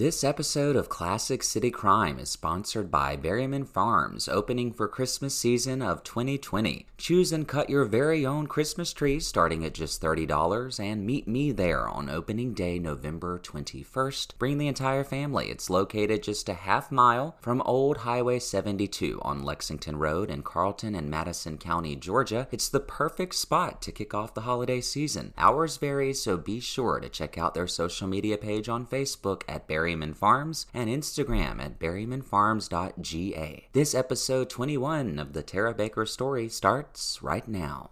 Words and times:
This 0.00 0.24
episode 0.24 0.76
of 0.76 0.88
Classic 0.88 1.42
City 1.42 1.70
Crime 1.70 2.18
is 2.18 2.30
sponsored 2.30 2.90
by 2.90 3.18
Berryman 3.18 3.68
Farms, 3.68 4.30
opening 4.30 4.72
for 4.72 4.88
Christmas 4.88 5.34
season 5.34 5.82
of 5.82 6.02
2020. 6.04 6.86
Choose 6.96 7.32
and 7.32 7.46
cut 7.46 7.68
your 7.68 7.84
very 7.84 8.24
own 8.24 8.46
Christmas 8.46 8.94
tree 8.94 9.20
starting 9.20 9.62
at 9.62 9.74
just 9.74 10.00
$30 10.00 10.80
and 10.80 11.04
meet 11.04 11.28
me 11.28 11.52
there 11.52 11.86
on 11.86 12.08
opening 12.08 12.54
day 12.54 12.78
November 12.78 13.38
21st. 13.40 14.38
Bring 14.38 14.56
the 14.56 14.68
entire 14.68 15.04
family. 15.04 15.50
It's 15.50 15.68
located 15.68 16.22
just 16.22 16.48
a 16.48 16.54
half 16.54 16.90
mile 16.90 17.36
from 17.38 17.60
Old 17.66 17.98
Highway 17.98 18.38
72 18.38 19.20
on 19.20 19.42
Lexington 19.42 19.96
Road 19.96 20.30
in 20.30 20.42
Carlton 20.42 20.94
and 20.94 21.10
Madison 21.10 21.58
County, 21.58 21.94
Georgia. 21.94 22.48
It's 22.50 22.70
the 22.70 22.80
perfect 22.80 23.34
spot 23.34 23.82
to 23.82 23.92
kick 23.92 24.14
off 24.14 24.32
the 24.32 24.40
holiday 24.48 24.80
season. 24.80 25.34
Hours 25.36 25.76
vary, 25.76 26.14
so 26.14 26.38
be 26.38 26.58
sure 26.58 27.00
to 27.00 27.10
check 27.10 27.36
out 27.36 27.52
their 27.52 27.66
social 27.66 28.08
media 28.08 28.38
page 28.38 28.66
on 28.66 28.86
Facebook 28.86 29.42
at 29.46 29.68
Berry 29.68 29.89
Berryman 29.90 30.14
Farms 30.14 30.66
and 30.72 30.88
Instagram 30.88 31.60
at 31.60 31.80
berrymanfarms.ga. 31.80 33.68
This 33.72 33.92
episode 33.92 34.48
21 34.48 35.18
of 35.18 35.32
the 35.32 35.42
Tara 35.42 35.74
Baker 35.74 36.06
story 36.06 36.48
starts 36.48 37.20
right 37.24 37.48
now. 37.48 37.90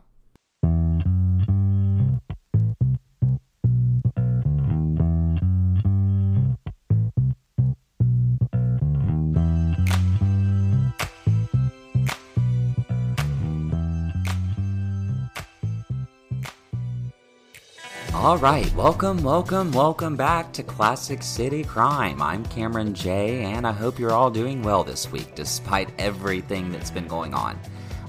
All 18.29 18.37
right, 18.37 18.71
welcome, 18.75 19.23
welcome, 19.23 19.73
welcome 19.73 20.15
back 20.15 20.53
to 20.53 20.63
Classic 20.63 21.23
City 21.23 21.65
Crime. 21.65 22.21
I'm 22.21 22.45
Cameron 22.45 22.93
J, 22.93 23.43
and 23.45 23.67
I 23.67 23.73
hope 23.73 23.99
you're 23.99 24.13
all 24.13 24.31
doing 24.31 24.63
well 24.63 24.85
this 24.85 25.11
week 25.11 25.35
despite 25.35 25.89
everything 25.99 26.71
that's 26.71 26.91
been 26.91 27.09
going 27.09 27.33
on. 27.33 27.59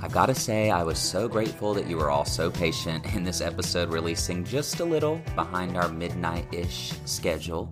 I've 0.01 0.11
got 0.11 0.25
to 0.25 0.35
say, 0.35 0.71
I 0.71 0.83
was 0.83 0.99
so 0.99 1.29
grateful 1.29 1.73
that 1.73 1.87
you 1.87 1.95
were 1.95 2.11
all 2.11 2.25
so 2.25 2.51
patient 2.51 3.05
in 3.15 3.23
this 3.23 3.39
episode 3.39 3.93
releasing 3.93 4.43
just 4.43 4.81
a 4.81 4.85
little 4.85 5.21
behind 5.37 5.77
our 5.77 5.87
midnight 5.87 6.53
ish 6.53 6.91
schedule. 7.05 7.71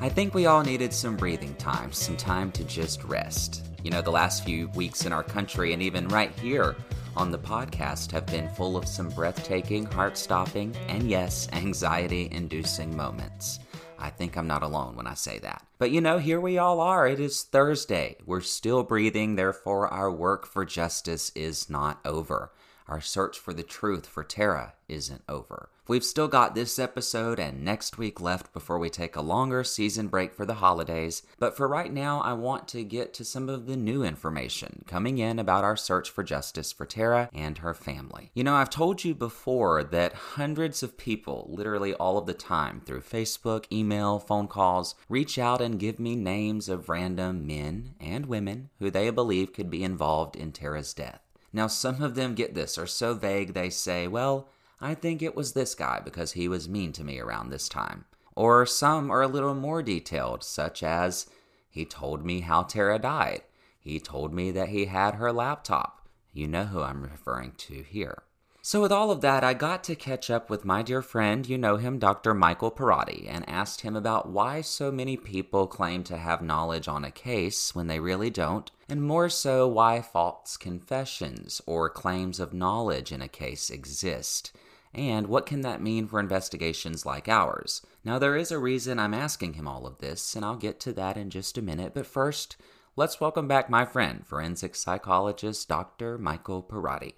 I 0.00 0.08
think 0.08 0.32
we 0.32 0.46
all 0.46 0.62
needed 0.62 0.92
some 0.92 1.16
breathing 1.16 1.56
time, 1.56 1.90
some 1.90 2.16
time 2.16 2.52
to 2.52 2.62
just 2.62 3.02
rest. 3.02 3.66
You 3.82 3.90
know, 3.90 4.00
the 4.00 4.12
last 4.12 4.44
few 4.44 4.68
weeks 4.76 5.06
in 5.06 5.12
our 5.12 5.24
country, 5.24 5.72
and 5.72 5.82
even 5.82 6.06
right 6.06 6.30
here 6.38 6.76
on 7.16 7.30
the 7.30 7.38
podcast 7.38 8.10
have 8.12 8.26
been 8.26 8.48
full 8.48 8.76
of 8.76 8.88
some 8.88 9.08
breathtaking, 9.10 9.84
heart 9.86 10.18
stopping, 10.18 10.74
and 10.88 11.08
yes, 11.08 11.48
anxiety 11.52 12.28
inducing 12.32 12.96
moments. 12.96 13.60
I 13.98 14.10
think 14.10 14.36
I'm 14.36 14.46
not 14.46 14.62
alone 14.62 14.96
when 14.96 15.06
I 15.06 15.14
say 15.14 15.38
that. 15.38 15.64
But 15.78 15.90
you 15.90 16.00
know, 16.00 16.18
here 16.18 16.40
we 16.40 16.58
all 16.58 16.80
are. 16.80 17.06
It 17.06 17.20
is 17.20 17.42
Thursday. 17.42 18.16
We're 18.26 18.40
still 18.40 18.82
breathing, 18.82 19.36
therefore, 19.36 19.88
our 19.88 20.10
work 20.10 20.46
for 20.46 20.64
justice 20.64 21.30
is 21.34 21.70
not 21.70 22.00
over. 22.04 22.50
Our 22.86 23.00
search 23.00 23.38
for 23.38 23.54
the 23.54 23.62
truth 23.62 24.06
for 24.06 24.22
Tara 24.22 24.74
isn't 24.88 25.22
over. 25.28 25.70
We've 25.86 26.04
still 26.04 26.28
got 26.28 26.54
this 26.54 26.78
episode 26.78 27.38
and 27.38 27.62
next 27.62 27.98
week 27.98 28.20
left 28.20 28.52
before 28.54 28.78
we 28.78 28.88
take 28.88 29.16
a 29.16 29.22
longer 29.22 29.64
season 29.64 30.08
break 30.08 30.34
for 30.34 30.46
the 30.46 30.54
holidays, 30.54 31.22
but 31.38 31.56
for 31.56 31.68
right 31.68 31.92
now, 31.92 32.20
I 32.20 32.32
want 32.32 32.68
to 32.68 32.84
get 32.84 33.12
to 33.14 33.24
some 33.24 33.50
of 33.50 33.66
the 33.66 33.76
new 33.76 34.02
information 34.02 34.84
coming 34.86 35.18
in 35.18 35.38
about 35.38 35.64
our 35.64 35.76
search 35.76 36.10
for 36.10 36.22
justice 36.22 36.72
for 36.72 36.86
Tara 36.86 37.28
and 37.34 37.58
her 37.58 37.74
family. 37.74 38.30
You 38.34 38.44
know, 38.44 38.54
I've 38.54 38.70
told 38.70 39.04
you 39.04 39.14
before 39.14 39.84
that 39.84 40.14
hundreds 40.14 40.82
of 40.82 40.96
people, 40.96 41.50
literally 41.50 41.92
all 41.94 42.16
of 42.16 42.26
the 42.26 42.34
time, 42.34 42.80
through 42.84 43.02
Facebook, 43.02 43.64
email, 43.70 44.18
phone 44.18 44.48
calls, 44.48 44.94
reach 45.08 45.38
out 45.38 45.60
and 45.60 45.78
give 45.78 45.98
me 45.98 46.16
names 46.16 46.70
of 46.70 46.88
random 46.88 47.46
men 47.46 47.94
and 48.00 48.26
women 48.26 48.70
who 48.78 48.90
they 48.90 49.10
believe 49.10 49.52
could 49.52 49.70
be 49.70 49.84
involved 49.84 50.34
in 50.34 50.52
Tara's 50.52 50.94
death. 50.94 51.20
Now, 51.54 51.68
some 51.68 52.02
of 52.02 52.16
them 52.16 52.34
get 52.34 52.54
this, 52.54 52.76
are 52.78 52.86
so 52.86 53.14
vague 53.14 53.54
they 53.54 53.70
say, 53.70 54.08
well, 54.08 54.48
I 54.80 54.94
think 54.94 55.22
it 55.22 55.36
was 55.36 55.52
this 55.52 55.76
guy 55.76 56.00
because 56.04 56.32
he 56.32 56.48
was 56.48 56.68
mean 56.68 56.92
to 56.94 57.04
me 57.04 57.20
around 57.20 57.48
this 57.48 57.68
time. 57.68 58.06
Or 58.34 58.66
some 58.66 59.08
are 59.08 59.22
a 59.22 59.28
little 59.28 59.54
more 59.54 59.80
detailed, 59.80 60.42
such 60.42 60.82
as, 60.82 61.30
he 61.70 61.84
told 61.84 62.26
me 62.26 62.40
how 62.40 62.64
Tara 62.64 62.98
died. 62.98 63.42
He 63.78 64.00
told 64.00 64.34
me 64.34 64.50
that 64.50 64.70
he 64.70 64.86
had 64.86 65.14
her 65.14 65.32
laptop. 65.32 66.08
You 66.32 66.48
know 66.48 66.64
who 66.64 66.82
I'm 66.82 67.04
referring 67.04 67.52
to 67.58 67.84
here. 67.84 68.23
So, 68.66 68.80
with 68.80 68.92
all 68.92 69.10
of 69.10 69.20
that, 69.20 69.44
I 69.44 69.52
got 69.52 69.84
to 69.84 69.94
catch 69.94 70.30
up 70.30 70.48
with 70.48 70.64
my 70.64 70.80
dear 70.80 71.02
friend, 71.02 71.46
you 71.46 71.58
know 71.58 71.76
him, 71.76 71.98
Dr. 71.98 72.32
Michael 72.32 72.70
Perrotti, 72.70 73.28
and 73.28 73.46
asked 73.46 73.82
him 73.82 73.94
about 73.94 74.30
why 74.30 74.62
so 74.62 74.90
many 74.90 75.18
people 75.18 75.66
claim 75.66 76.02
to 76.04 76.16
have 76.16 76.40
knowledge 76.40 76.88
on 76.88 77.04
a 77.04 77.10
case 77.10 77.74
when 77.74 77.88
they 77.88 78.00
really 78.00 78.30
don't, 78.30 78.70
and 78.88 79.02
more 79.02 79.28
so, 79.28 79.68
why 79.68 80.00
false 80.00 80.56
confessions 80.56 81.60
or 81.66 81.90
claims 81.90 82.40
of 82.40 82.54
knowledge 82.54 83.12
in 83.12 83.20
a 83.20 83.28
case 83.28 83.68
exist. 83.68 84.50
And 84.94 85.26
what 85.26 85.44
can 85.44 85.60
that 85.60 85.82
mean 85.82 86.06
for 86.06 86.18
investigations 86.18 87.04
like 87.04 87.28
ours? 87.28 87.82
Now, 88.02 88.18
there 88.18 88.34
is 88.34 88.50
a 88.50 88.58
reason 88.58 88.98
I'm 88.98 89.12
asking 89.12 89.52
him 89.52 89.68
all 89.68 89.86
of 89.86 89.98
this, 89.98 90.34
and 90.34 90.42
I'll 90.42 90.56
get 90.56 90.80
to 90.80 90.94
that 90.94 91.18
in 91.18 91.28
just 91.28 91.58
a 91.58 91.62
minute, 91.62 91.92
but 91.92 92.06
first, 92.06 92.56
let's 92.96 93.20
welcome 93.20 93.46
back 93.46 93.68
my 93.68 93.84
friend, 93.84 94.26
forensic 94.26 94.74
psychologist 94.74 95.68
Dr. 95.68 96.16
Michael 96.16 96.62
Perrotti. 96.62 97.12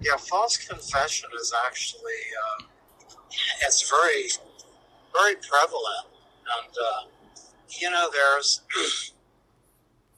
Yeah, 0.00 0.16
false 0.16 0.56
confession 0.56 1.28
is 1.40 1.52
actually, 1.66 2.22
uh, 2.44 2.64
it's 3.62 3.88
very, 3.88 4.28
very 5.12 5.36
prevalent. 5.36 6.06
And, 6.58 6.74
uh, 6.74 7.42
you 7.80 7.90
know, 7.90 8.08
there's, 8.12 8.62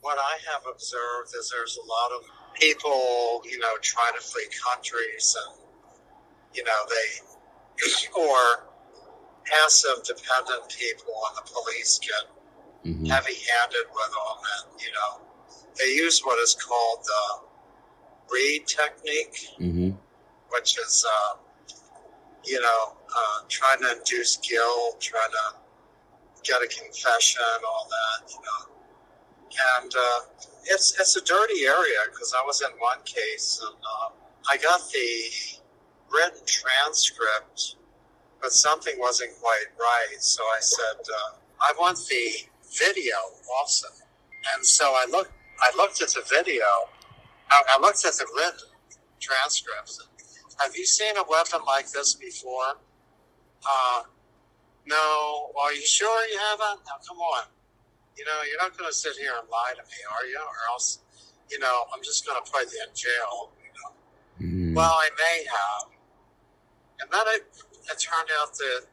what 0.00 0.18
I 0.18 0.38
have 0.52 0.62
observed 0.70 1.34
is 1.38 1.50
there's 1.50 1.78
a 1.78 1.86
lot 1.86 2.12
of 2.12 2.24
people, 2.60 3.42
you 3.44 3.58
know, 3.58 3.74
trying 3.80 4.14
to 4.14 4.20
flee 4.20 4.46
countries 4.64 5.36
and 5.46 5.62
you 6.54 6.64
know, 6.64 6.80
they, 6.88 7.88
or 8.18 8.68
passive 9.44 10.04
dependent 10.04 10.68
people 10.68 11.12
on 11.28 11.34
the 11.36 11.50
police 11.50 11.98
get 11.98 12.92
mm-hmm. 12.92 13.06
heavy 13.06 13.34
handed 13.34 13.86
with 13.92 14.10
them. 14.12 14.38
And, 14.38 14.80
you 14.80 14.92
know, 14.92 15.26
they 15.78 15.90
use 15.94 16.20
what 16.20 16.38
is 16.42 16.54
called 16.54 17.04
the 17.04 17.51
Reid 18.30 18.66
technique, 18.66 19.38
mm-hmm. 19.60 19.90
which 20.50 20.78
is, 20.78 21.04
uh, 21.08 21.36
you 22.44 22.60
know, 22.60 22.96
uh, 23.14 23.40
trying 23.48 23.80
to 23.80 23.98
induce 23.98 24.36
guilt, 24.36 25.00
trying 25.00 25.30
to 25.30 25.56
get 26.42 26.62
a 26.62 26.66
confession, 26.66 27.42
all 27.66 27.88
that, 27.90 28.30
you 28.30 28.40
know. 28.40 28.72
And 29.80 29.92
uh, 29.94 30.20
it's 30.64 30.98
it's 30.98 31.16
a 31.16 31.24
dirty 31.24 31.64
area 31.64 31.98
because 32.10 32.34
I 32.34 32.42
was 32.46 32.62
in 32.62 32.70
one 32.78 33.02
case 33.04 33.60
and 33.62 33.76
uh, 33.76 34.08
I 34.50 34.56
got 34.56 34.80
the 34.90 35.58
written 36.10 36.40
transcript, 36.46 37.76
but 38.40 38.52
something 38.52 38.94
wasn't 38.98 39.32
quite 39.40 39.66
right. 39.78 40.20
So 40.20 40.42
I 40.42 40.58
said, 40.60 41.00
uh, 41.00 41.36
I 41.60 41.72
want 41.78 41.98
the 42.08 42.48
video 42.78 43.16
also. 43.56 43.88
And 44.54 44.66
so 44.66 44.84
I 44.84 45.06
looked, 45.10 45.32
I 45.60 45.76
looked 45.76 46.00
at 46.02 46.08
the 46.08 46.22
video. 46.28 46.64
I, 47.52 47.76
I 47.76 47.80
looked 47.80 48.04
at 48.04 48.14
the 48.14 48.26
written 48.34 48.72
transcripts. 49.20 50.00
Have 50.58 50.76
you 50.76 50.86
seen 50.86 51.16
a 51.16 51.24
weapon 51.28 51.60
like 51.66 51.90
this 51.90 52.14
before? 52.14 52.80
Uh, 53.64 54.02
no. 54.86 55.52
Are 55.60 55.72
you 55.72 55.84
sure 55.84 56.26
you 56.28 56.38
haven't? 56.38 56.80
Now, 56.86 56.98
come 57.06 57.18
on. 57.18 57.44
You 58.16 58.24
know, 58.24 58.38
you're 58.48 58.60
not 58.60 58.76
going 58.76 58.90
to 58.90 58.94
sit 58.94 59.16
here 59.16 59.32
and 59.38 59.48
lie 59.48 59.72
to 59.76 59.82
me, 59.82 59.98
are 60.12 60.26
you? 60.26 60.38
Or 60.38 60.72
else, 60.72 60.98
you 61.50 61.58
know, 61.58 61.84
I'm 61.94 62.02
just 62.02 62.26
going 62.26 62.42
to 62.42 62.50
put 62.50 62.72
you 62.72 62.84
in 62.86 62.94
jail. 62.94 63.52
You 63.60 63.72
know? 63.76 63.90
Mm. 64.40 64.74
Well, 64.74 64.92
I 64.92 65.08
may 65.16 65.44
have. 65.44 65.92
And 67.00 67.10
then 67.10 67.22
it, 67.36 67.42
it 67.90 67.98
turned 67.98 68.28
out 68.40 68.54
that 68.54 68.86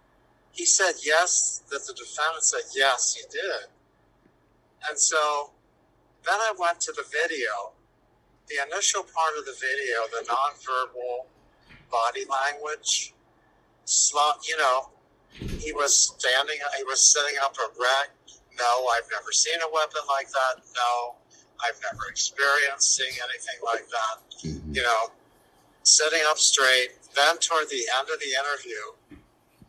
he 0.51 0.65
said 0.65 0.93
yes, 1.03 1.63
that 1.69 1.85
the 1.85 1.93
defendant 1.93 2.43
said 2.43 2.61
yes, 2.75 3.15
he 3.15 3.23
did. 3.31 3.69
And 4.89 4.97
so 4.97 5.51
then 6.25 6.35
I 6.35 6.53
went 6.57 6.79
to 6.81 6.91
the 6.91 7.03
video. 7.03 7.73
The 8.49 8.57
initial 8.71 9.03
part 9.03 9.37
of 9.37 9.45
the 9.45 9.53
video, 9.53 10.09
the 10.09 10.25
nonverbal 10.25 11.25
body 11.91 12.25
language, 12.25 13.13
slow, 13.85 14.31
you 14.47 14.57
know, 14.57 14.89
he 15.31 15.71
was 15.71 16.15
standing, 16.17 16.57
he 16.77 16.83
was 16.83 16.99
sitting 16.99 17.37
up 17.43 17.55
erect. 17.57 18.41
No, 18.57 18.87
I've 18.87 19.07
never 19.11 19.31
seen 19.31 19.61
a 19.61 19.69
weapon 19.71 20.01
like 20.09 20.29
that. 20.29 20.63
No, 20.75 21.15
I've 21.61 21.79
never 21.81 22.09
experienced 22.09 22.95
seeing 22.95 23.13
anything 23.13 23.59
like 23.63 23.87
that. 23.87 24.15
Mm-hmm. 24.43 24.73
You 24.73 24.83
know, 24.83 25.11
sitting 25.83 26.21
up 26.27 26.37
straight. 26.37 26.97
Then 27.15 27.37
toward 27.37 27.69
the 27.69 27.83
end 27.97 28.09
of 28.11 28.19
the 28.19 28.31
interview, 28.33 29.21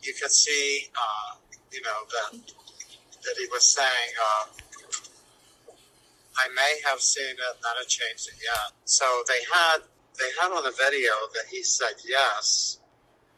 you 0.02 0.14
could 0.20 0.32
see, 0.32 0.88
uh, 0.96 1.36
you 1.72 1.82
know, 1.82 2.00
that 2.08 2.40
that 3.22 3.34
he 3.38 3.46
was 3.52 3.64
saying, 3.64 4.10
uh, 4.16 4.44
"I 6.38 6.48
may 6.54 6.80
have 6.86 7.00
seen 7.00 7.30
it, 7.32 7.56
then 7.62 7.72
it 7.82 7.88
changed 7.88 8.28
again." 8.28 8.70
So 8.84 9.04
they 9.28 9.40
had 9.52 9.78
they 10.18 10.30
had 10.40 10.52
on 10.52 10.64
the 10.64 10.72
video 10.72 11.12
that 11.34 11.46
he 11.50 11.62
said 11.62 11.94
yes, 12.06 12.78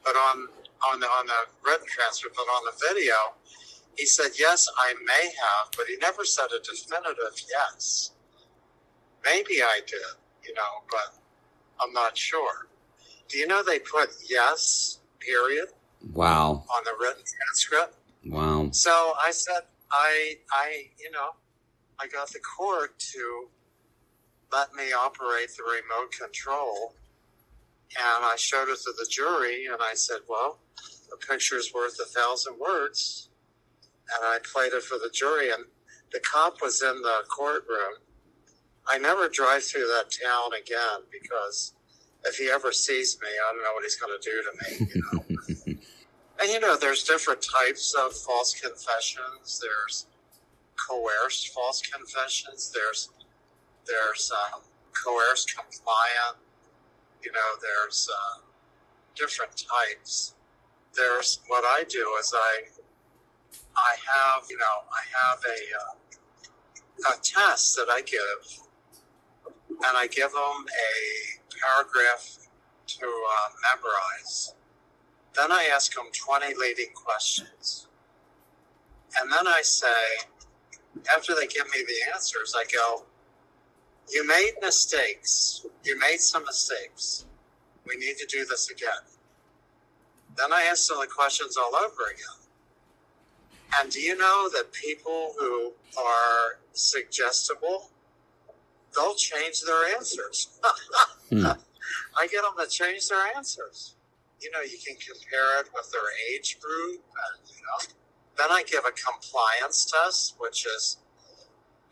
but 0.05 0.17
on 0.17 0.49
on 0.93 1.01
the 1.01 1.07
on 1.07 1.27
the 1.27 1.41
written 1.65 1.87
transcript, 1.87 2.37
but 2.37 2.43
on 2.43 2.65
the 2.65 2.75
video, 2.89 3.15
He 3.97 4.07
said, 4.07 4.33
Yes, 4.39 4.69
I 4.79 4.95
may 5.05 5.25
have, 5.27 5.71
but 5.77 5.87
he 5.87 5.97
never 5.97 6.25
said 6.25 6.47
a 6.47 6.61
definitive 6.61 7.39
yes. 7.49 8.13
Maybe 9.25 9.63
I 9.63 9.81
did, 9.87 10.01
you 10.47 10.55
know, 10.55 10.83
but 10.91 11.19
I'm 11.81 11.93
not 11.93 12.17
sure. 12.17 12.69
Do 13.29 13.39
you 13.39 13.47
know 13.47 13.63
they 13.63 13.79
put 13.79 14.11
yes, 14.29 14.99
period? 15.21 15.69
Wow. 16.13 16.65
On 16.75 16.85
the 16.85 16.93
written 16.99 17.23
transcript? 17.23 17.97
Wow. 18.27 18.71
So 18.73 19.15
I 19.25 19.31
said, 19.31 19.63
I, 19.91 20.37
I, 20.53 20.87
you 20.99 21.11
know, 21.11 21.31
I 22.03 22.09
got 22.09 22.33
the 22.33 22.41
court 22.41 22.99
to 22.99 23.49
let 24.51 24.75
me 24.75 24.93
operate 24.93 25.51
the 25.57 25.63
remote 25.63 26.11
control. 26.11 26.95
And 27.97 28.25
I 28.25 28.35
showed 28.37 28.69
it 28.69 28.79
to 28.85 28.93
the 28.99 29.07
jury 29.09 29.67
and 29.67 29.77
I 29.81 29.95
said, 29.95 30.19
well, 30.29 30.59
a 31.13 31.17
picture's 31.17 31.73
worth 31.75 31.99
a 32.01 32.07
thousand 32.07 32.59
words. 32.59 33.29
And 34.15 34.25
I 34.25 34.39
played 34.53 34.73
it 34.73 34.83
for 34.83 34.99
the 34.99 35.11
jury 35.13 35.51
and 35.51 35.65
the 36.13 36.21
cop 36.21 36.61
was 36.61 36.83
in 36.83 37.03
the 37.03 37.23
courtroom. 37.29 37.99
I 38.89 38.99
never 38.99 39.29
drive 39.29 39.63
through 39.63 39.87
that 39.87 40.11
town 40.11 40.51
again 40.61 41.07
because 41.11 41.75
if 42.25 42.37
he 42.37 42.51
ever 42.51 42.73
sees 42.73 43.19
me, 43.23 43.29
I 43.29 43.53
don't 43.53 43.63
know 43.63 43.73
what 43.75 43.85
he's 43.85 43.97
going 43.97 44.19
to 44.19 44.29
do 44.29 44.43
to 44.43 44.53
me, 44.61 44.91
you 44.95 45.03
know. 45.13 45.77
and 46.41 46.51
you 46.51 46.59
know, 46.59 46.77
there's 46.77 47.05
different 47.05 47.43
types 47.43 47.95
of 47.95 48.13
false 48.13 48.59
confessions. 48.61 49.61
There's 49.63 50.07
coerced 50.89 51.49
false 51.49 51.81
confessions. 51.83 52.73
There's 52.73 53.11
there's 53.87 54.31
um, 54.31 54.63
coerced 54.93 55.57
compliant. 55.57 56.39
You 57.25 57.33
know, 57.33 57.51
there's 57.61 58.09
uh, 58.11 58.41
different 59.15 59.53
types. 59.57 60.35
There's 60.95 61.41
what 61.49 61.65
I 61.65 61.85
do 61.89 62.17
is 62.21 62.33
I 62.35 62.63
I 63.77 63.95
have 64.07 64.45
you 64.51 64.59
know 64.59 64.85
I 64.91 65.03
have 65.19 65.39
a 65.45 67.11
uh, 67.11 67.15
a 67.15 67.21
test 67.23 67.77
that 67.77 67.87
I 67.91 68.03
give, 68.03 68.61
and 69.69 69.97
I 69.97 70.07
give 70.07 70.33
them 70.33 70.67
a 70.67 71.57
paragraph 71.61 72.39
to 72.87 73.07
uh, 73.07 73.49
memorize. 73.63 74.55
Then 75.35 75.51
I 75.51 75.69
ask 75.73 75.95
them 75.95 76.07
20 76.13 76.55
leading 76.59 76.93
questions. 76.95 77.89
And 79.21 79.31
then 79.31 79.47
I 79.47 79.63
say, 79.63 79.89
after 81.15 81.35
they 81.35 81.47
give 81.47 81.67
me 81.67 81.85
the 81.87 82.13
answers, 82.15 82.55
I 82.57 82.65
go, 82.73 83.05
You 84.11 84.27
made 84.27 84.53
mistakes. 84.61 85.65
You 85.85 85.99
made 85.99 86.21
some 86.21 86.45
mistakes. 86.45 87.27
We 87.87 87.97
need 87.97 88.17
to 88.19 88.27
do 88.27 88.45
this 88.45 88.71
again. 88.71 89.03
Then 90.37 90.53
I 90.53 90.63
ask 90.63 90.89
them 90.89 90.99
the 91.01 91.07
questions 91.07 91.57
all 91.57 91.75
over 91.75 92.11
again. 92.13 92.43
And 93.81 93.91
do 93.91 94.01
you 94.01 94.17
know 94.17 94.49
that 94.53 94.73
people 94.73 95.35
who 95.39 95.73
are 95.99 96.59
suggestible, 96.73 97.91
they'll 98.95 99.15
change 99.15 99.63
their 99.63 99.97
answers. 99.97 100.49
hmm. 101.31 101.47
I 102.19 102.27
get 102.27 102.43
them 102.43 102.53
to 102.59 102.69
change 102.69 103.09
their 103.09 103.35
answers. 103.37 103.95
You 104.41 104.51
know, 104.51 104.61
you 104.61 104.77
can 104.85 104.97
compare 104.97 105.61
it 105.61 105.69
with 105.75 105.91
their 105.93 106.35
age 106.35 106.59
group, 106.61 107.01
and 107.01 107.49
you 107.49 107.63
know, 107.63 107.95
then 108.39 108.51
I 108.51 108.63
give 108.63 108.85
a 108.85 108.93
compliance 108.93 109.85
test, 109.85 110.37
which 110.39 110.67
is 110.67 110.99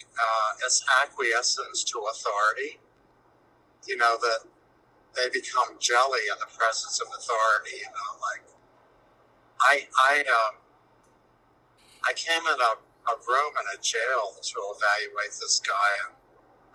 uh, 0.01 0.51
it's 0.65 0.85
acquiescence 1.03 1.85
to 1.85 1.99
authority. 2.11 2.81
You 3.87 3.97
know 3.97 4.17
that 4.21 4.49
they 5.17 5.29
become 5.29 5.77
jelly 5.79 6.25
in 6.31 6.39
the 6.39 6.51
presence 6.57 7.01
of 7.01 7.09
authority. 7.09 7.79
You 7.81 7.91
know, 7.93 8.11
like 8.21 8.45
I 9.61 9.87
I 9.99 10.21
um, 10.21 10.55
I 12.05 12.13
came 12.15 12.43
in 12.43 12.59
a, 12.61 12.73
a 13.13 13.15
room 13.29 13.53
in 13.57 13.67
a 13.79 13.83
jail 13.83 14.37
to 14.41 14.57
evaluate 14.77 15.35
this 15.41 15.61
guy. 15.61 16.13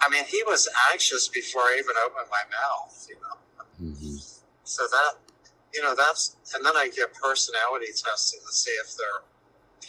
I 0.01 0.09
mean, 0.09 0.25
he 0.25 0.43
was 0.45 0.67
anxious 0.91 1.27
before 1.27 1.61
I 1.61 1.77
even 1.79 1.95
opened 2.05 2.29
my 2.29 2.45
mouth. 2.51 3.07
You 3.09 3.17
know, 3.21 3.89
mm-hmm. 3.89 4.17
so 4.63 4.83
that 4.83 5.17
you 5.73 5.81
know 5.81 5.95
that's 5.95 6.37
and 6.53 6.65
then 6.65 6.75
I 6.75 6.89
get 6.89 7.13
personality 7.13 7.87
testing 7.87 8.41
to 8.45 8.53
see 8.53 8.71
if 8.83 8.95
they're 8.97 9.23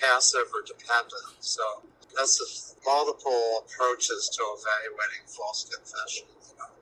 passive 0.01 0.47
or 0.55 0.63
dependent. 0.63 1.37
So 1.41 1.63
that's 2.17 2.39
the 2.39 2.89
multiple 2.89 3.65
approaches 3.65 4.31
to 4.37 4.43
evaluating 4.43 5.27
false 5.27 5.65
confession. 5.65 6.27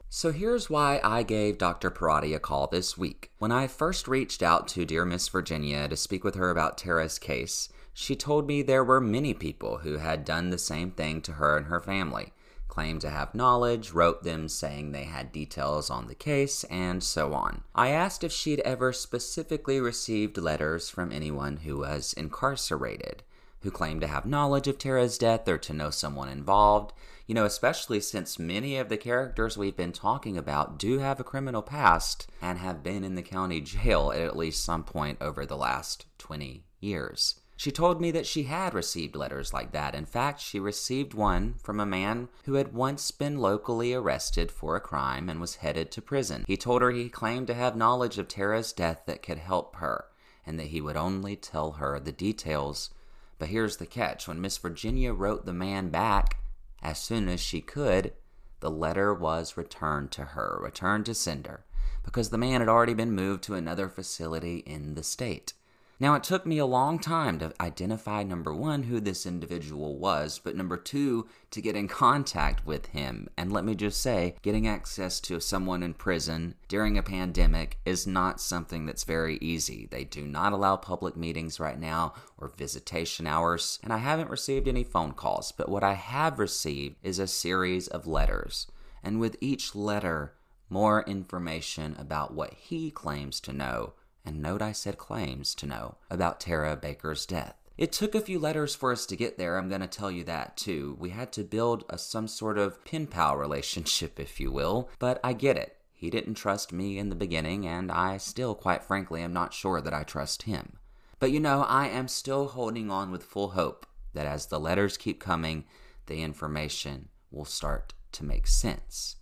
So 0.09 0.31
here's 0.31 0.71
why 0.71 1.01
I 1.03 1.25
gave 1.25 1.59
Dr. 1.59 1.91
Perrotti 1.91 2.37
a 2.37 2.39
call 2.39 2.69
this 2.69 2.97
week. 2.97 3.33
When 3.39 3.51
I 3.51 3.67
first 3.67 4.07
reached 4.07 4.45
out 4.45 4.69
to 4.69 4.85
dear 4.85 5.05
Miss 5.05 5.27
Virginia 5.27 5.89
to 5.89 5.97
speak 5.97 6.23
with 6.23 6.37
her 6.37 6.51
about 6.51 6.79
Tara's 6.79 7.19
case, 7.19 7.69
she 7.93 8.15
told 8.15 8.47
me 8.47 8.63
there 8.63 8.85
were 8.85 9.01
many 9.01 9.35
people 9.35 9.79
who 9.79 9.99
had 9.99 10.25
done 10.25 10.51
the 10.51 10.59
same 10.59 10.93
thing 10.93 11.21
to 11.23 11.33
her 11.33 11.57
and 11.57 11.67
her 11.67 11.81
family 11.81 12.33
claimed 12.75 13.01
to 13.01 13.11
have 13.11 13.37
knowledge, 13.37 13.93
wrote 13.93 14.25
them 14.25 14.49
saying 14.49 14.91
they 14.91 15.05
had 15.05 15.31
details 15.31 15.91
on 15.91 16.09
the 16.09 16.15
case, 16.15 16.65
and 16.65 17.05
so 17.05 17.33
on. 17.33 17.63
I 17.73 17.91
asked 17.91 18.25
if 18.25 18.33
she'd 18.33 18.59
ever 18.61 18.93
specifically 18.93 19.79
received 19.79 20.37
letters 20.37 20.91
from 20.91 21.13
anyone 21.13 21.59
who 21.59 21.79
was 21.79 22.13
incarcerated, 22.15 23.23
who 23.61 23.71
claimed 23.71 24.01
to 24.01 24.09
have 24.09 24.27
knowledge 24.27 24.67
of 24.67 24.79
Tara's 24.79 25.19
death 25.19 25.47
or 25.47 25.57
to 25.59 25.73
know 25.73 25.91
someone 25.91 26.29
involved. 26.29 26.93
You 27.29 27.37
know, 27.37 27.45
especially 27.45 28.01
since 28.01 28.41
many 28.41 28.77
of 28.77 28.89
the 28.89 28.97
characters 28.97 29.57
we've 29.57 29.77
been 29.77 29.93
talking 29.93 30.37
about 30.37 30.77
do 30.77 30.99
have 30.99 31.21
a 31.21 31.25
criminal 31.25 31.63
past 31.63 32.29
and 32.43 32.59
have 32.59 32.83
been 32.83 33.05
in 33.05 33.15
the 33.15 33.23
county 33.23 33.61
jail 33.61 34.11
at 34.11 34.21
at 34.21 34.37
least 34.37 34.65
some 34.65 34.83
point 34.83 35.19
over 35.21 35.47
the 35.47 35.57
last 35.57 36.07
20 36.19 36.65
years. 36.81 37.37
She 37.65 37.73
told 37.73 37.99
me 37.99 38.11
that 38.11 38.27
she 38.27 38.43
had 38.43 38.75
received 38.75 39.17
letters 39.17 39.55
like 39.55 39.73
that. 39.73 39.95
In 39.95 40.05
fact, 40.05 40.39
she 40.39 40.61
received 40.61 41.15
one 41.15 41.55
from 41.63 41.81
a 41.81 41.87
man 41.87 42.29
who 42.45 42.57
had 42.57 42.75
once 42.75 43.11
been 43.11 43.39
locally 43.39 43.95
arrested 43.95 44.53
for 44.53 44.77
a 44.77 44.83
crime 44.83 45.31
and 45.31 45.41
was 45.41 45.55
headed 45.55 45.91
to 45.93 46.03
prison. 46.03 46.45
He 46.47 46.59
told 46.59 46.83
her 46.83 46.91
he 46.91 47.09
claimed 47.09 47.47
to 47.47 47.55
have 47.55 47.75
knowledge 47.75 48.19
of 48.19 48.29
Tara's 48.29 48.71
death 48.75 49.05
that 49.07 49.23
could 49.23 49.39
help 49.39 49.77
her, 49.77 50.09
and 50.45 50.61
that 50.61 50.67
he 50.67 50.83
would 50.83 50.99
only 50.99 51.37
tell 51.37 51.73
her 51.73 51.99
the 51.99 52.13
details. 52.13 52.91
But 53.39 53.49
here's 53.49 53.79
the 53.79 53.87
catch 53.87 54.29
when 54.29 54.43
Miss 54.43 54.59
Virginia 54.59 55.15
wrote 55.15 55.47
the 55.47 55.55
man 55.55 55.89
back 55.89 56.43
as 56.83 56.99
soon 56.99 57.31
as 57.31 57.41
she 57.41 57.63
could, 57.63 58.13
the 58.61 58.71
letter 58.71 59.15
was 59.15 59.57
returned 59.57 60.11
to 60.11 60.25
her, 60.27 60.59
returned 60.61 61.07
to 61.07 61.15
sender, 61.15 61.65
because 62.03 62.29
the 62.29 62.37
man 62.37 62.61
had 62.61 62.69
already 62.69 62.93
been 62.93 63.13
moved 63.13 63.43
to 63.45 63.55
another 63.55 63.89
facility 63.89 64.59
in 64.67 64.97
the 64.97 65.03
state. 65.03 65.55
Now, 66.01 66.15
it 66.15 66.25
took 66.25 66.45
me 66.45 66.59
a 66.59 66.67
long 66.67 66.99
time 66.99 67.39
to 67.39 67.53
identify 67.61 68.25
number 68.25 68.53
one, 68.53 68.85
who 68.85 68.99
this 68.99 69.27
individual 69.27 69.97
was, 69.97 70.41
but 70.43 70.57
number 70.57 70.77
two, 70.77 71.29
to 71.53 71.61
get 71.61 71.77
in 71.77 71.87
contact 71.87 72.67
with 72.67 72.87
him. 72.87 73.29
And 73.37 73.53
let 73.53 73.65
me 73.65 73.77
just 73.77 74.01
say, 74.01 74.35
getting 74.43 74.67
access 74.67 75.21
to 75.21 75.39
someone 75.39 75.85
in 75.85 75.95
prison 75.95 76.57
during 76.67 76.99
a 76.99 77.03
pandemic 77.03 77.79
is 77.85 78.09
not 78.09 78.41
something 78.41 78.87
that's 78.87 79.05
very 79.05 79.39
easy. 79.41 79.87
They 79.89 80.03
do 80.03 80.27
not 80.27 80.53
allow 80.53 80.77
public 80.77 81.17
meetings 81.17 81.61
right 81.61 81.79
now 81.79 82.15
or 82.39 82.49
visitation 82.49 83.29
hours, 83.29 83.79
and 83.85 83.93
I 83.93 83.99
haven't 83.99 84.31
received 84.31 84.67
any 84.67 84.83
phone 84.83 85.13
calls, 85.13 85.53
but 85.53 85.69
what 85.69 85.85
I 85.85 85.95
have 85.95 86.41
received 86.41 86.97
is 87.05 87.21
a 87.21 87.29
series 87.29 87.87
of 87.87 88.09
letters. 88.09 88.67
And 89.03 89.21
with 89.21 89.37
each 89.41 89.77
letter, 89.77 90.35
more 90.69 91.05
information 91.05 91.95
about 91.99 92.35
what 92.35 92.55
he 92.55 92.91
claims 92.91 93.39
to 93.41 93.53
know 93.53 93.93
and 94.25 94.41
note 94.41 94.63
I 94.63 94.73
said 94.73 94.99
claims 94.99 95.55
to 95.57 95.67
know 95.67 95.97
about 96.11 96.41
Tara 96.41 96.77
Baker's 96.77 97.27
death. 97.27 97.57
It 97.77 97.91
took 97.91 98.15
a 98.15 98.21
few 98.21 98.39
letters 98.39 98.75
for 98.75 98.93
us 98.93 99.05
to 99.07 99.17
get 99.17 99.37
there, 99.37 99.59
I'm 99.59 99.69
going 99.69 99.81
to 99.81 99.89
tell 99.89 100.11
you 100.11 100.23
that 100.25 100.57
too. 100.57 100.97
We 101.01 101.11
had 101.11 101.33
to 101.33 101.43
build 101.43 101.85
a, 101.91 101.99
some 101.99 102.29
sort 102.29 102.57
of 102.57 102.85
pen 102.85 103.09
pal 103.09 103.37
relationship, 103.39 104.21
if 104.21 104.39
you 104.39 104.53
will, 104.53 104.89
but 104.99 105.19
I 105.25 105.33
get 105.33 105.57
it. 105.57 105.77
He 105.93 106.11
didn't 106.11 106.35
trust 106.35 106.73
me 106.73 106.99
in 106.99 107.09
the 107.09 107.17
beginning, 107.17 107.67
and 107.67 107.91
I 107.91 108.19
still, 108.19 108.55
quite 108.55 108.85
frankly, 108.85 109.23
am 109.23 109.33
not 109.33 109.55
sure 109.55 109.81
that 109.81 109.95
I 109.95 110.03
trust 110.03 110.43
him. 110.43 110.79
But 111.19 111.31
you 111.31 111.41
know, 111.41 111.63
I 111.63 111.89
am 111.89 112.09
still 112.09 112.49
holding 112.49 112.91
on 112.91 113.11
with 113.11 113.25
full 113.25 113.51
hope 113.51 113.87
that 114.13 114.27
as 114.27 114.47
the 114.47 114.61
letters 114.61 114.97
keep 114.97 115.21
coming, 115.21 115.65
the 116.07 116.23
information 116.23 117.09
will 117.31 117.45
start 117.45 117.95
to 118.13 118.25
make 118.25 118.47
sense. 118.47 119.17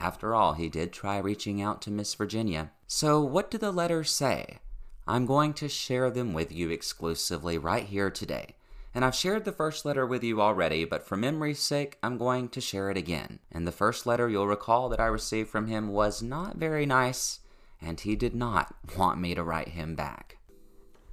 After 0.00 0.34
all, 0.34 0.54
he 0.54 0.70
did 0.70 0.94
try 0.94 1.18
reaching 1.18 1.60
out 1.60 1.82
to 1.82 1.90
Miss 1.90 2.14
Virginia. 2.14 2.70
So, 2.86 3.20
what 3.20 3.50
do 3.50 3.58
the 3.58 3.70
letters 3.70 4.10
say? 4.10 4.58
I'm 5.06 5.26
going 5.26 5.52
to 5.54 5.68
share 5.68 6.10
them 6.10 6.32
with 6.32 6.50
you 6.50 6.70
exclusively 6.70 7.58
right 7.58 7.84
here 7.84 8.10
today. 8.10 8.54
And 8.94 9.04
I've 9.04 9.14
shared 9.14 9.44
the 9.44 9.52
first 9.52 9.84
letter 9.84 10.06
with 10.06 10.24
you 10.24 10.40
already, 10.40 10.86
but 10.86 11.06
for 11.06 11.18
memory's 11.18 11.60
sake, 11.60 11.98
I'm 12.02 12.16
going 12.16 12.48
to 12.48 12.62
share 12.62 12.90
it 12.90 12.96
again. 12.96 13.40
And 13.52 13.66
the 13.66 13.72
first 13.72 14.06
letter 14.06 14.26
you'll 14.26 14.46
recall 14.46 14.88
that 14.88 15.00
I 15.00 15.06
received 15.06 15.50
from 15.50 15.66
him 15.66 15.88
was 15.88 16.22
not 16.22 16.56
very 16.56 16.86
nice, 16.86 17.40
and 17.82 18.00
he 18.00 18.16
did 18.16 18.34
not 18.34 18.74
want 18.96 19.20
me 19.20 19.34
to 19.34 19.44
write 19.44 19.68
him 19.68 19.94
back. 19.94 20.38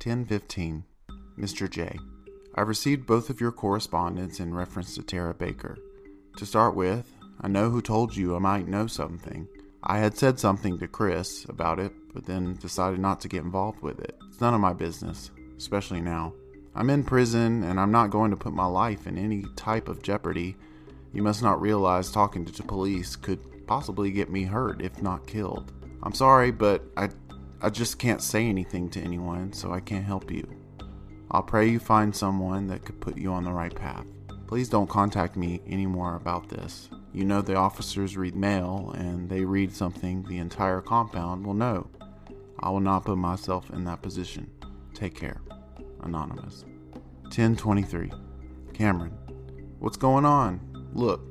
1015. 0.01 0.85
Mr. 1.37 1.69
J. 1.69 1.99
I've 2.55 2.69
received 2.69 3.05
both 3.05 3.29
of 3.29 3.41
your 3.41 3.51
correspondence 3.51 4.39
in 4.39 4.53
reference 4.53 4.95
to 4.95 5.03
Tara 5.03 5.33
Baker. 5.33 5.77
To 6.37 6.45
start 6.45 6.73
with, 6.73 7.05
I 7.39 7.47
know 7.47 7.69
who 7.69 7.81
told 7.81 8.15
you 8.15 8.35
I 8.35 8.39
might 8.39 8.67
know 8.67 8.87
something. 8.87 9.47
I 9.83 9.99
had 9.99 10.17
said 10.17 10.39
something 10.39 10.79
to 10.79 10.87
Chris 10.87 11.45
about 11.47 11.79
it, 11.79 11.93
but 12.13 12.25
then 12.25 12.55
decided 12.55 12.99
not 12.99 13.19
to 13.21 13.27
get 13.27 13.43
involved 13.43 13.81
with 13.81 13.99
it. 13.99 14.17
It's 14.27 14.41
none 14.41 14.53
of 14.53 14.59
my 14.59 14.73
business, 14.73 15.31
especially 15.57 16.01
now. 16.01 16.33
I'm 16.75 16.89
in 16.89 17.03
prison 17.03 17.63
and 17.63 17.79
I'm 17.79 17.91
not 17.91 18.09
going 18.09 18.31
to 18.31 18.37
put 18.37 18.53
my 18.53 18.65
life 18.65 19.07
in 19.07 19.17
any 19.17 19.45
type 19.55 19.87
of 19.87 20.03
jeopardy. 20.03 20.55
You 21.13 21.23
must 21.23 21.41
not 21.41 21.61
realize 21.61 22.11
talking 22.11 22.45
to 22.45 22.51
the 22.51 22.63
police 22.63 23.15
could 23.15 23.65
possibly 23.67 24.11
get 24.11 24.29
me 24.29 24.43
hurt, 24.43 24.81
if 24.81 25.01
not 25.01 25.27
killed. 25.27 25.71
I'm 26.03 26.13
sorry, 26.13 26.51
but 26.51 26.83
I, 26.95 27.09
I 27.61 27.69
just 27.69 27.97
can't 27.99 28.21
say 28.21 28.45
anything 28.45 28.89
to 28.91 29.01
anyone, 29.01 29.53
so 29.53 29.71
I 29.71 29.79
can't 29.79 30.05
help 30.05 30.31
you. 30.31 30.47
I'll 31.31 31.43
pray 31.43 31.67
you 31.67 31.79
find 31.79 32.15
someone 32.15 32.67
that 32.67 32.85
could 32.85 33.01
put 33.01 33.17
you 33.17 33.31
on 33.31 33.43
the 33.43 33.51
right 33.51 33.73
path. 33.73 34.05
Please 34.47 34.69
don't 34.69 34.89
contact 34.89 35.35
me 35.35 35.61
anymore 35.67 36.15
about 36.15 36.47
this. 36.47 36.89
You 37.13 37.25
know 37.25 37.41
the 37.41 37.55
officers 37.55 38.17
read 38.17 38.35
mail, 38.35 38.93
and 38.97 39.29
they 39.29 39.45
read 39.45 39.73
something 39.73 40.23
the 40.23 40.37
entire 40.37 40.81
compound 40.81 41.45
will 41.45 41.53
know. 41.53 41.89
I 42.59 42.69
will 42.69 42.79
not 42.79 43.05
put 43.05 43.17
myself 43.17 43.69
in 43.69 43.85
that 43.85 44.01
position. 44.01 44.49
Take 44.93 45.15
care. 45.15 45.41
Anonymous. 46.01 46.65
1023. 47.23 48.11
Cameron. 48.73 49.17
What's 49.79 49.97
going 49.97 50.25
on? 50.25 50.59
Look, 50.93 51.21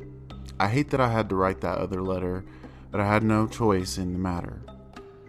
I 0.58 0.68
hate 0.68 0.90
that 0.90 1.00
I 1.00 1.10
had 1.10 1.28
to 1.28 1.36
write 1.36 1.60
that 1.60 1.78
other 1.78 2.02
letter, 2.02 2.44
but 2.90 3.00
I 3.00 3.06
had 3.06 3.22
no 3.22 3.46
choice 3.46 3.98
in 3.98 4.12
the 4.12 4.18
matter. 4.18 4.62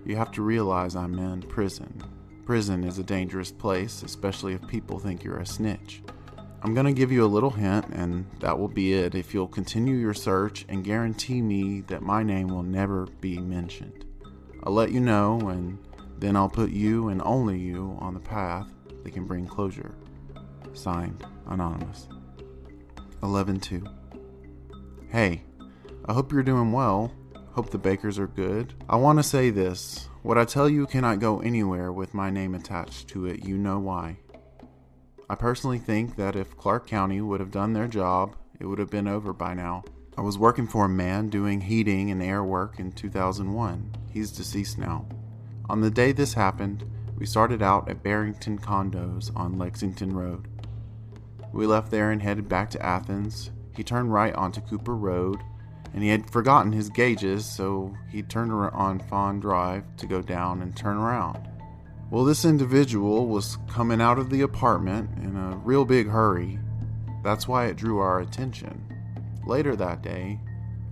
You 0.05 0.15
have 0.15 0.31
to 0.33 0.41
realize 0.41 0.95
I'm 0.95 1.19
in 1.19 1.41
prison. 1.41 2.01
Prison 2.45 2.83
is 2.83 2.97
a 2.97 3.03
dangerous 3.03 3.51
place, 3.51 4.03
especially 4.03 4.53
if 4.53 4.65
people 4.67 4.99
think 4.99 5.23
you're 5.23 5.39
a 5.39 5.45
snitch. 5.45 6.01
I'm 6.67 6.73
going 6.73 6.85
to 6.85 6.91
give 6.91 7.13
you 7.13 7.23
a 7.23 7.27
little 7.27 7.51
hint, 7.51 7.85
and 7.93 8.29
that 8.41 8.59
will 8.59 8.67
be 8.67 8.91
it 8.91 9.15
if 9.15 9.33
you'll 9.33 9.47
continue 9.47 9.95
your 9.95 10.13
search 10.13 10.65
and 10.67 10.83
guarantee 10.83 11.41
me 11.41 11.79
that 11.87 12.01
my 12.01 12.23
name 12.23 12.49
will 12.49 12.61
never 12.61 13.05
be 13.21 13.37
mentioned. 13.37 14.03
I'll 14.65 14.73
let 14.73 14.91
you 14.91 14.99
know, 14.99 15.39
and 15.47 15.77
then 16.19 16.35
I'll 16.35 16.49
put 16.49 16.71
you 16.71 17.07
and 17.07 17.21
only 17.21 17.57
you 17.57 17.97
on 18.01 18.13
the 18.13 18.19
path 18.19 18.67
that 19.01 19.13
can 19.13 19.25
bring 19.25 19.47
closure. 19.47 19.95
Signed, 20.73 21.25
Anonymous. 21.45 22.09
11 23.23 23.61
2. 23.61 23.85
Hey, 25.07 25.43
I 26.03 26.11
hope 26.11 26.33
you're 26.33 26.43
doing 26.43 26.73
well. 26.73 27.13
Hope 27.53 27.69
the 27.69 27.77
bakers 27.77 28.19
are 28.19 28.27
good. 28.27 28.73
I 28.89 28.97
want 28.97 29.19
to 29.19 29.23
say 29.23 29.51
this 29.51 30.09
what 30.21 30.37
I 30.37 30.43
tell 30.43 30.67
you 30.67 30.85
cannot 30.85 31.21
go 31.21 31.39
anywhere 31.39 31.93
with 31.93 32.13
my 32.13 32.29
name 32.29 32.53
attached 32.53 33.07
to 33.09 33.25
it. 33.25 33.45
You 33.45 33.57
know 33.57 33.79
why. 33.79 34.17
I 35.29 35.35
personally 35.35 35.79
think 35.79 36.15
that 36.15 36.37
if 36.37 36.55
Clarke 36.55 36.87
County 36.87 37.19
would 37.19 37.41
have 37.41 37.51
done 37.51 37.73
their 37.73 37.87
job, 37.87 38.35
it 38.59 38.65
would 38.65 38.79
have 38.79 38.89
been 38.89 39.07
over 39.07 39.33
by 39.33 39.53
now. 39.53 39.83
I 40.17 40.21
was 40.21 40.37
working 40.37 40.67
for 40.67 40.85
a 40.85 40.89
man 40.89 41.27
doing 41.27 41.61
heating 41.61 42.09
and 42.11 42.23
air 42.23 42.43
work 42.43 42.79
in 42.79 42.93
2001. 42.93 43.95
He's 44.09 44.31
deceased 44.31 44.77
now. 44.77 45.05
On 45.69 45.81
the 45.81 45.91
day 45.91 46.13
this 46.13 46.33
happened, 46.33 46.85
we 47.17 47.25
started 47.25 47.61
out 47.61 47.89
at 47.89 48.03
Barrington 48.03 48.57
Condos 48.57 49.35
on 49.35 49.57
Lexington 49.57 50.15
Road. 50.15 50.47
We 51.51 51.65
left 51.67 51.91
there 51.91 52.11
and 52.11 52.21
headed 52.21 52.47
back 52.47 52.69
to 52.71 52.85
Athens. 52.85 53.51
He 53.75 53.83
turned 53.83 54.13
right 54.13 54.33
onto 54.33 54.61
Cooper 54.61 54.95
Road, 54.95 55.39
and 55.93 56.03
he 56.03 56.09
had 56.09 56.31
forgotten 56.31 56.71
his 56.71 56.89
gauges, 56.89 57.45
so 57.45 57.93
he 58.09 58.23
turned 58.23 58.51
around 58.51 58.73
on 58.73 58.99
Fawn 58.99 59.39
Drive 59.41 59.83
to 59.97 60.07
go 60.07 60.21
down 60.21 60.61
and 60.61 60.75
turn 60.75 60.95
around. 60.95 61.49
Well, 62.09 62.23
this 62.23 62.45
individual 62.45 63.27
was 63.27 63.57
coming 63.67 63.99
out 63.99 64.17
of 64.17 64.29
the 64.29 64.41
apartment 64.41 65.09
in 65.17 65.35
a 65.35 65.57
real 65.57 65.83
big 65.83 66.07
hurry. 66.07 66.57
That's 67.21 67.49
why 67.49 67.65
it 67.65 67.75
drew 67.75 67.99
our 67.99 68.21
attention. 68.21 68.81
Later 69.45 69.75
that 69.75 70.03
day, 70.03 70.39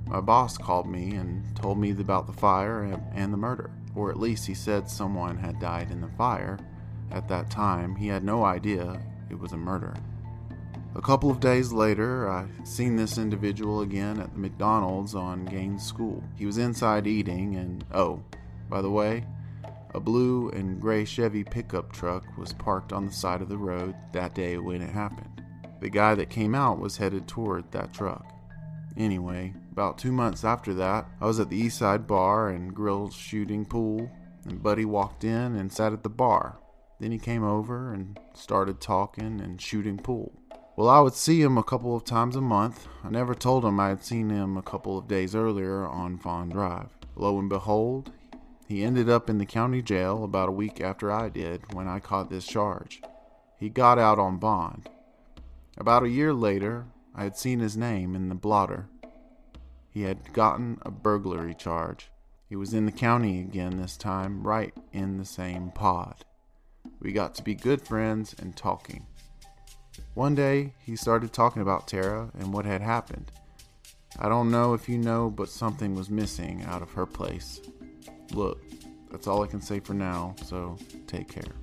my 0.08 0.20
boss 0.20 0.58
called 0.58 0.88
me 0.88 1.16
and 1.16 1.56
told 1.56 1.78
me 1.78 1.92
about 1.92 2.28
the 2.28 2.34
fire 2.34 2.84
and 3.14 3.32
the 3.32 3.38
murder, 3.38 3.72
or 3.96 4.12
at 4.12 4.20
least 4.20 4.46
he 4.46 4.54
said 4.54 4.90
someone 4.90 5.38
had 5.38 5.58
died 5.58 5.90
in 5.90 6.02
the 6.02 6.10
fire. 6.18 6.60
At 7.12 7.30
that 7.30 7.50
time, 7.50 7.96
he 7.96 8.08
had 8.08 8.26
no 8.26 8.44
idea 8.44 9.02
it 9.30 9.40
was 9.40 9.54
a 9.54 9.58
murder. 9.58 9.94
A 10.96 11.02
couple 11.02 11.32
of 11.32 11.40
days 11.40 11.72
later, 11.72 12.30
I 12.30 12.46
seen 12.66 12.98
this 12.98 13.18
individual 13.18 13.82
again 13.82 14.20
at 14.20 14.34
the 14.34 14.40
McDonald's 14.40 15.16
on 15.16 15.46
Gaines 15.46 15.86
School. 15.86 16.22
He 16.36 16.46
was 16.46 16.58
inside 16.58 17.08
eating, 17.08 17.56
and 17.56 17.86
oh, 17.94 18.22
by 18.70 18.82
the 18.82 18.92
way, 18.92 19.26
a 19.96 20.00
blue 20.00 20.50
and 20.50 20.82
gray 20.82 21.06
Chevy 21.06 21.46
pickup 21.46 21.94
truck 21.94 22.26
was 22.38 22.52
parked 22.52 22.92
on 22.92 23.06
the 23.06 23.14
side 23.14 23.42
of 23.42 23.48
the 23.48 23.58
road 23.58 23.96
that 24.12 24.36
day 24.36 24.58
when 24.58 24.82
it 24.82 24.90
happened. 24.90 25.42
The 25.80 25.90
guy 25.90 26.16
that 26.16 26.30
came 26.30 26.54
out 26.54 26.80
was 26.80 26.98
headed 26.98 27.30
toward 27.30 27.72
that 27.72 27.94
truck. 27.94 28.26
Anyway, 28.98 29.54
about 29.72 29.98
two 29.98 30.12
months 30.12 30.44
after 30.44 30.74
that, 30.74 31.08
I 31.22 31.26
was 31.26 31.40
at 31.40 31.50
the 31.50 31.62
Eastside 31.62 32.08
Bar 32.08 32.50
and 32.50 32.76
Grill 32.76 33.10
shooting 33.10 33.64
pool, 33.64 34.12
and 34.44 34.62
Buddy 34.62 34.84
walked 34.84 35.24
in 35.24 35.56
and 35.56 35.72
sat 35.72 35.94
at 35.94 36.04
the 36.04 36.10
bar. 36.10 36.60
Then 37.00 37.14
he 37.14 37.18
came 37.18 37.46
over 37.46 37.94
and 37.94 38.20
started 38.34 38.82
talking 38.82 39.40
and 39.40 39.62
shooting 39.62 39.98
pool. 39.98 40.34
Well, 40.76 40.90
I 40.90 41.00
would 41.00 41.14
see 41.14 41.42
him 41.42 41.58
a 41.58 41.64
couple 41.64 41.96
of 41.96 42.04
times 42.04 42.36
a 42.36 42.42
month. 42.42 42.90
I 43.06 43.10
never 43.10 43.34
told 43.34 43.64
him 43.64 43.80
I 43.80 43.90
had 43.90 44.04
seen 44.04 44.30
him 44.30 44.58
a 44.58 44.62
couple 44.62 44.98
of 44.98 45.08
days 45.08 45.36
earlier 45.36 45.86
on 45.86 46.18
Fawn 46.18 46.50
Drive. 46.50 46.90
Lo 47.16 47.40
and 47.40 47.48
behold, 47.48 48.12
he 48.68 48.84
ended 48.84 49.10
up 49.10 49.30
in 49.30 49.38
the 49.38 49.46
county 49.46 49.82
jail 49.82 50.24
about 50.24 50.50
a 50.50 50.54
week 50.54 50.82
after 50.82 51.12
I 51.12 51.30
did 51.30 51.74
when 51.74 51.88
I 51.88 52.00
caught 52.00 52.30
this 52.30 52.48
charge. 52.48 53.02
He 53.60 53.70
got 53.70 54.00
out 54.00 54.20
on 54.20 54.38
bond. 54.38 54.90
About 55.78 56.04
a 56.04 56.10
year 56.10 56.34
later, 56.34 56.86
I 57.14 57.24
had 57.24 57.38
seen 57.38 57.60
his 57.60 57.78
name 57.78 58.16
in 58.16 58.30
the 58.30 58.36
blotter. 58.36 58.88
He 59.90 60.02
had 60.02 60.34
gotten 60.34 60.80
a 60.82 60.92
burglary 60.92 61.54
charge. 61.54 62.10
He 62.50 62.56
was 62.56 62.74
in 62.74 62.86
the 62.86 62.92
county 62.92 63.40
again 63.40 63.78
this 63.78 63.98
time, 63.98 64.44
right 64.44 64.74
in 64.92 65.18
the 65.18 65.26
same 65.26 65.72
pod. 65.72 66.26
We 67.00 67.12
got 67.12 67.36
to 67.36 67.44
be 67.44 67.56
good 67.56 67.82
friends 67.82 68.36
and 68.40 68.56
talking. 68.56 69.06
One 70.14 70.36
day, 70.36 70.74
he 70.80 70.96
started 70.96 71.34
talking 71.34 71.62
about 71.62 71.88
Tara 71.88 72.32
and 72.38 72.54
what 72.54 72.66
had 72.66 72.82
happened. 72.82 73.32
I 74.18 74.30
don't 74.30 74.52
know 74.52 74.74
if 74.74 74.88
you 74.88 74.98
know, 74.98 75.30
but 75.30 75.50
something 75.50 75.96
was 75.96 76.10
missing 76.10 76.64
out 76.64 76.82
of 76.82 76.92
her 76.92 77.06
place. 77.06 77.62
Look, 78.32 78.62
that's 79.12 79.28
all 79.28 79.44
I 79.44 79.48
can 79.48 79.62
say 79.62 79.80
for 79.80 79.94
now, 79.94 80.36
so 80.46 80.78
take 81.08 81.30
care. 81.30 81.54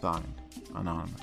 Signed, 0.00 0.34
Anonymous. 0.74 1.20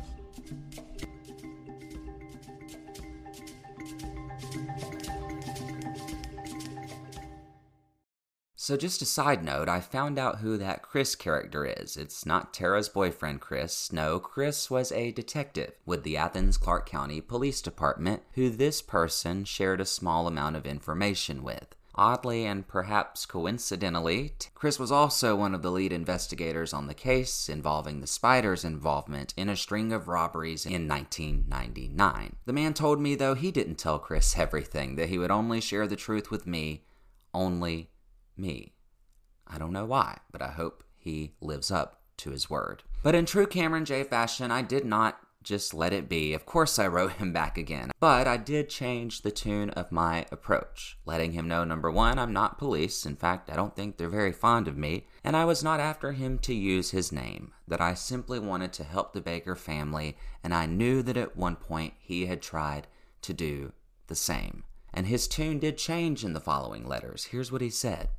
So, 8.69 8.77
just 8.77 9.01
a 9.01 9.05
side 9.05 9.43
note, 9.43 9.67
I 9.67 9.79
found 9.79 10.19
out 10.19 10.41
who 10.41 10.55
that 10.57 10.83
Chris 10.83 11.15
character 11.15 11.65
is. 11.65 11.97
It's 11.97 12.23
not 12.23 12.53
Tara's 12.53 12.88
boyfriend, 12.88 13.41
Chris. 13.41 13.91
No, 13.91 14.19
Chris 14.19 14.69
was 14.69 14.91
a 14.91 15.11
detective 15.11 15.73
with 15.88 16.03
the 16.03 16.17
Athens 16.17 16.55
Clarke 16.55 16.88
County 16.88 17.19
Police 17.19 17.63
Department 17.63 18.21
who 18.33 18.51
this 18.51 18.83
person 18.83 19.43
shared 19.43 19.81
a 19.81 19.85
small 19.85 20.27
amount 20.27 20.55
of 20.55 20.67
information 20.67 21.41
with. 21.41 21.73
Oddly 21.99 22.45
and 22.45 22.65
perhaps 22.65 23.25
coincidentally, 23.25 24.31
Chris 24.55 24.79
was 24.79 24.89
also 24.89 25.35
one 25.35 25.53
of 25.53 25.61
the 25.61 25.69
lead 25.69 25.91
investigators 25.91 26.73
on 26.73 26.87
the 26.87 26.93
case 26.93 27.49
involving 27.49 27.99
the 27.99 28.07
Spiders' 28.07 28.63
involvement 28.63 29.33
in 29.35 29.49
a 29.49 29.57
string 29.57 29.91
of 29.91 30.07
robberies 30.07 30.65
in 30.65 30.87
1999. 30.87 32.37
The 32.45 32.53
man 32.53 32.73
told 32.73 33.01
me, 33.01 33.15
though, 33.15 33.33
he 33.33 33.51
didn't 33.51 33.75
tell 33.75 33.99
Chris 33.99 34.37
everything, 34.37 34.95
that 34.95 35.09
he 35.09 35.17
would 35.17 35.29
only 35.29 35.59
share 35.59 35.87
the 35.87 35.97
truth 35.97 36.31
with 36.31 36.47
me, 36.47 36.85
only 37.33 37.89
me. 38.37 38.75
I 39.45 39.57
don't 39.57 39.73
know 39.73 39.83
why, 39.83 40.19
but 40.31 40.41
I 40.41 40.51
hope 40.51 40.85
he 40.95 41.33
lives 41.41 41.69
up 41.69 41.99
to 42.19 42.29
his 42.29 42.49
word. 42.49 42.81
But 43.03 43.13
in 43.13 43.25
true 43.25 43.45
Cameron 43.45 43.83
J 43.83 44.05
fashion, 44.05 44.51
I 44.51 44.61
did 44.61 44.85
not 44.85 45.19
just 45.43 45.74
let 45.74 45.93
it 45.93 46.10
be. 46.10 46.34
Of 46.34 46.46
course, 46.46 46.77
I 46.77 46.88
wrote 46.88 47.13
him 47.13 47.31
back 47.34 47.58
again. 47.58 47.91
But 48.00 48.27
I 48.27 48.38
did 48.38 48.69
change 48.69 49.22
the 49.22 49.31
tune 49.31 49.69
of 49.72 49.91
my 49.91 50.25
approach, 50.31 50.98
letting 51.05 51.31
him 51.31 51.48
know 51.48 51.63
number 51.63 51.89
one, 51.89 52.19
I'm 52.19 52.34
not 52.34 52.58
police. 52.58 53.05
In 53.05 53.15
fact, 53.15 53.50
I 53.50 53.55
don't 53.55 53.75
think 53.75 53.98
they're 53.98 54.10
very 54.10 54.31
fond 54.31 54.67
of 54.67 54.77
me. 54.77 55.08
And 55.24 55.36
I 55.36 55.46
was 55.46 55.63
not 55.63 55.79
after 55.79 56.12
him 56.12 56.39
to 56.39 56.53
use 56.53 56.91
his 56.91 57.12
name, 57.12 57.53
that 57.67 57.81
I 57.81 57.93
simply 57.93 58.39
wanted 58.39 58.74
to 58.74 58.84
help 58.84 59.13
the 59.13 59.22
Baker 59.22 59.55
family, 59.55 60.17
and 60.43 60.53
I 60.53 60.65
knew 60.65 61.01
that 61.03 61.17
at 61.17 61.38
one 61.38 61.55
point 61.55 61.93
he 62.00 62.25
had 62.25 62.41
tried 62.41 62.88
to 63.22 63.34
do 63.34 63.74
the 64.08 64.15
same. 64.15 64.63
And 64.93 65.08
his 65.08 65.27
tune 65.27 65.60
did 65.60 65.77
change 65.77 66.25
in 66.25 66.34
the 66.34 66.39
following 66.39 66.86
letters. 66.86 67.25
Here's 67.25 67.51
what 67.51 67.62
he 67.62 67.69
said. 67.69 68.10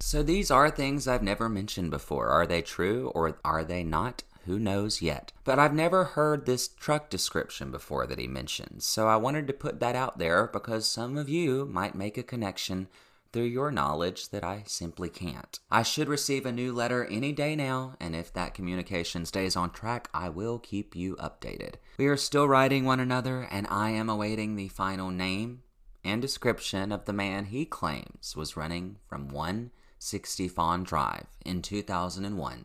So 0.00 0.22
these 0.22 0.50
are 0.50 0.70
things 0.70 1.06
I've 1.06 1.22
never 1.22 1.48
mentioned 1.48 1.90
before. 1.90 2.28
Are 2.28 2.46
they 2.46 2.62
true 2.62 3.12
or 3.14 3.38
are 3.44 3.64
they 3.64 3.84
not? 3.84 4.22
Who 4.46 4.58
knows 4.58 5.02
yet? 5.02 5.32
But 5.44 5.58
I've 5.58 5.74
never 5.74 6.04
heard 6.04 6.46
this 6.46 6.68
truck 6.68 7.10
description 7.10 7.70
before 7.70 8.06
that 8.06 8.18
he 8.18 8.26
mentions, 8.26 8.84
so 8.84 9.06
I 9.06 9.16
wanted 9.16 9.46
to 9.46 9.52
put 9.52 9.80
that 9.80 9.94
out 9.96 10.18
there 10.18 10.46
because 10.46 10.88
some 10.88 11.16
of 11.16 11.28
you 11.28 11.66
might 11.66 11.94
make 11.94 12.16
a 12.16 12.22
connection 12.22 12.88
through 13.32 13.44
your 13.44 13.70
knowledge 13.70 14.30
that 14.30 14.42
I 14.42 14.64
simply 14.66 15.08
can't. 15.08 15.58
I 15.70 15.82
should 15.82 16.08
receive 16.08 16.46
a 16.46 16.52
new 16.52 16.72
letter 16.72 17.04
any 17.04 17.32
day 17.32 17.54
now, 17.54 17.94
and 18.00 18.16
if 18.16 18.32
that 18.32 18.54
communication 18.54 19.24
stays 19.24 19.56
on 19.56 19.70
track, 19.70 20.08
I 20.12 20.28
will 20.28 20.58
keep 20.58 20.96
you 20.96 21.16
updated. 21.16 21.74
We 21.98 22.06
are 22.06 22.16
still 22.16 22.48
writing 22.48 22.84
one 22.84 23.00
another, 23.00 23.42
and 23.42 23.66
I 23.70 23.90
am 23.90 24.08
awaiting 24.08 24.56
the 24.56 24.68
final 24.68 25.10
name 25.10 25.62
and 26.02 26.22
description 26.22 26.92
of 26.92 27.04
the 27.04 27.12
man 27.12 27.46
he 27.46 27.64
claims 27.64 28.34
was 28.34 28.56
running 28.56 28.96
from 29.06 29.28
160 29.28 30.48
Fawn 30.48 30.82
Drive 30.82 31.26
in 31.44 31.62
2001 31.62 32.64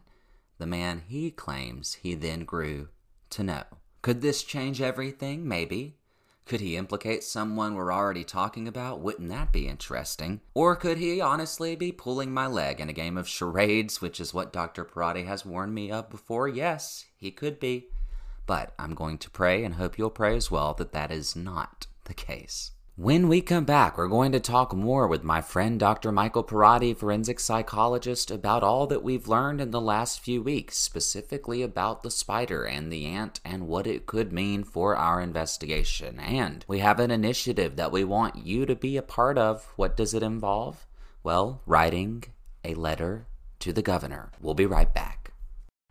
the 0.57 0.65
man 0.65 1.03
he 1.07 1.31
claims 1.31 1.95
he 1.95 2.15
then 2.15 2.45
grew 2.45 2.89
to 3.31 3.43
know. 3.43 3.63
Could 4.01 4.21
this 4.21 4.43
change 4.43 4.81
everything? 4.81 5.47
Maybe. 5.47 5.97
Could 6.45 6.61
he 6.61 6.77
implicate 6.77 7.23
someone 7.23 7.73
we're 7.73 7.91
already 7.91 8.23
talking 8.23 8.67
about? 8.67 8.99
Wouldn't 8.99 9.29
that 9.29 9.51
be 9.51 9.67
interesting? 9.67 10.41
Or 10.53 10.75
could 10.75 10.99
he 10.99 11.19
honestly 11.19 11.75
be 11.75 11.91
pulling 11.91 12.31
my 12.31 12.45
leg 12.45 12.79
in 12.79 12.87
a 12.87 12.93
game 12.93 13.17
of 13.17 13.27
charades, 13.27 13.99
which 13.99 14.19
is 14.19 14.31
what 14.31 14.53
Dr. 14.53 14.85
Perrotti 14.85 15.25
has 15.25 15.43
warned 15.43 15.73
me 15.73 15.89
of 15.89 16.09
before? 16.11 16.47
Yes, 16.47 17.05
he 17.17 17.31
could 17.31 17.59
be. 17.59 17.87
But 18.45 18.75
I'm 18.77 18.93
going 18.93 19.17
to 19.17 19.31
pray 19.31 19.63
and 19.63 19.73
hope 19.73 19.97
you'll 19.97 20.11
pray 20.11 20.37
as 20.37 20.51
well 20.51 20.75
that 20.75 20.91
that 20.91 21.11
is 21.11 21.35
not 21.35 21.87
the 22.03 22.13
case. 22.13 22.71
When 22.97 23.27
we 23.27 23.41
come 23.41 23.65
back, 23.65 23.97
we're 23.97 24.07
going 24.07 24.31
to 24.31 24.39
talk 24.39 24.73
more 24.73 25.05
with 25.05 25.21
my 25.21 25.41
friend 25.41 25.77
Dr. 25.77 26.13
Michael 26.13 26.45
Perrotti, 26.45 26.95
forensic 26.95 27.41
psychologist, 27.41 28.31
about 28.31 28.63
all 28.63 28.87
that 28.87 29.03
we've 29.03 29.27
learned 29.27 29.59
in 29.59 29.71
the 29.71 29.81
last 29.81 30.21
few 30.21 30.41
weeks, 30.41 30.77
specifically 30.77 31.61
about 31.61 32.03
the 32.03 32.09
spider 32.09 32.63
and 32.63 32.89
the 32.89 33.05
ant 33.05 33.41
and 33.43 33.67
what 33.67 33.85
it 33.85 34.05
could 34.05 34.31
mean 34.31 34.63
for 34.63 34.95
our 34.95 35.19
investigation. 35.19 36.21
And 36.21 36.63
we 36.69 36.79
have 36.79 37.01
an 37.01 37.11
initiative 37.11 37.75
that 37.75 37.91
we 37.91 38.05
want 38.05 38.45
you 38.45 38.65
to 38.65 38.77
be 38.77 38.95
a 38.95 39.01
part 39.01 39.37
of. 39.37 39.73
What 39.75 39.97
does 39.97 40.13
it 40.13 40.23
involve? 40.23 40.87
Well, 41.21 41.63
writing 41.65 42.23
a 42.63 42.75
letter 42.75 43.27
to 43.59 43.73
the 43.73 43.81
governor. 43.81 44.31
We'll 44.39 44.53
be 44.53 44.65
right 44.65 44.93
back. 44.93 45.24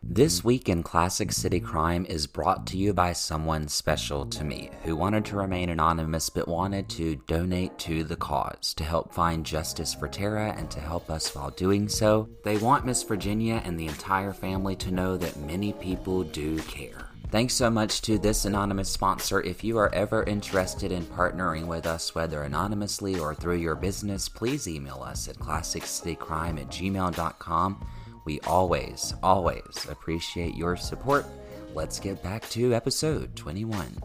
This 0.06 0.44
week 0.44 0.68
in 0.68 0.82
Classic 0.82 1.32
City 1.32 1.58
Crime 1.58 2.04
is 2.04 2.26
brought 2.26 2.66
to 2.68 2.76
you 2.76 2.92
by 2.92 3.14
someone 3.14 3.66
special 3.68 4.26
to 4.26 4.44
me 4.44 4.70
who 4.82 4.94
wanted 4.94 5.24
to 5.24 5.36
remain 5.36 5.70
anonymous 5.70 6.28
but 6.28 6.46
wanted 6.46 6.88
to 6.90 7.16
donate 7.26 7.78
to 7.78 8.04
the 8.04 8.14
cause 8.14 8.74
to 8.74 8.84
help 8.84 9.14
find 9.14 9.46
justice 9.46 9.94
for 9.94 10.06
Tara 10.06 10.54
and 10.56 10.70
to 10.70 10.78
help 10.78 11.10
us 11.10 11.34
while 11.34 11.50
doing 11.50 11.88
so. 11.88 12.28
They 12.44 12.58
want 12.58 12.84
Miss 12.84 13.02
Virginia 13.02 13.62
and 13.64 13.80
the 13.80 13.86
entire 13.86 14.34
family 14.34 14.76
to 14.76 14.92
know 14.92 15.16
that 15.16 15.40
many 15.40 15.72
people 15.72 16.22
do 16.22 16.58
care. 16.58 17.08
Thanks 17.30 17.54
so 17.54 17.70
much 17.70 18.02
to 18.02 18.18
this 18.18 18.44
anonymous 18.44 18.90
sponsor. 18.90 19.40
If 19.40 19.64
you 19.64 19.78
are 19.78 19.92
ever 19.92 20.22
interested 20.22 20.92
in 20.92 21.04
partnering 21.04 21.66
with 21.66 21.86
us, 21.86 22.14
whether 22.14 22.42
anonymously 22.42 23.18
or 23.18 23.34
through 23.34 23.56
your 23.56 23.74
business, 23.74 24.28
please 24.28 24.68
email 24.68 25.02
us 25.02 25.28
at 25.28 25.38
classiccitycrime 25.38 26.60
at 26.60 26.68
gmail.com. 26.68 27.86
We 28.24 28.40
always, 28.40 29.14
always 29.22 29.86
appreciate 29.88 30.54
your 30.54 30.76
support. 30.76 31.26
Let's 31.74 32.00
get 32.00 32.22
back 32.22 32.48
to 32.50 32.74
episode 32.74 33.36
21. 33.36 33.98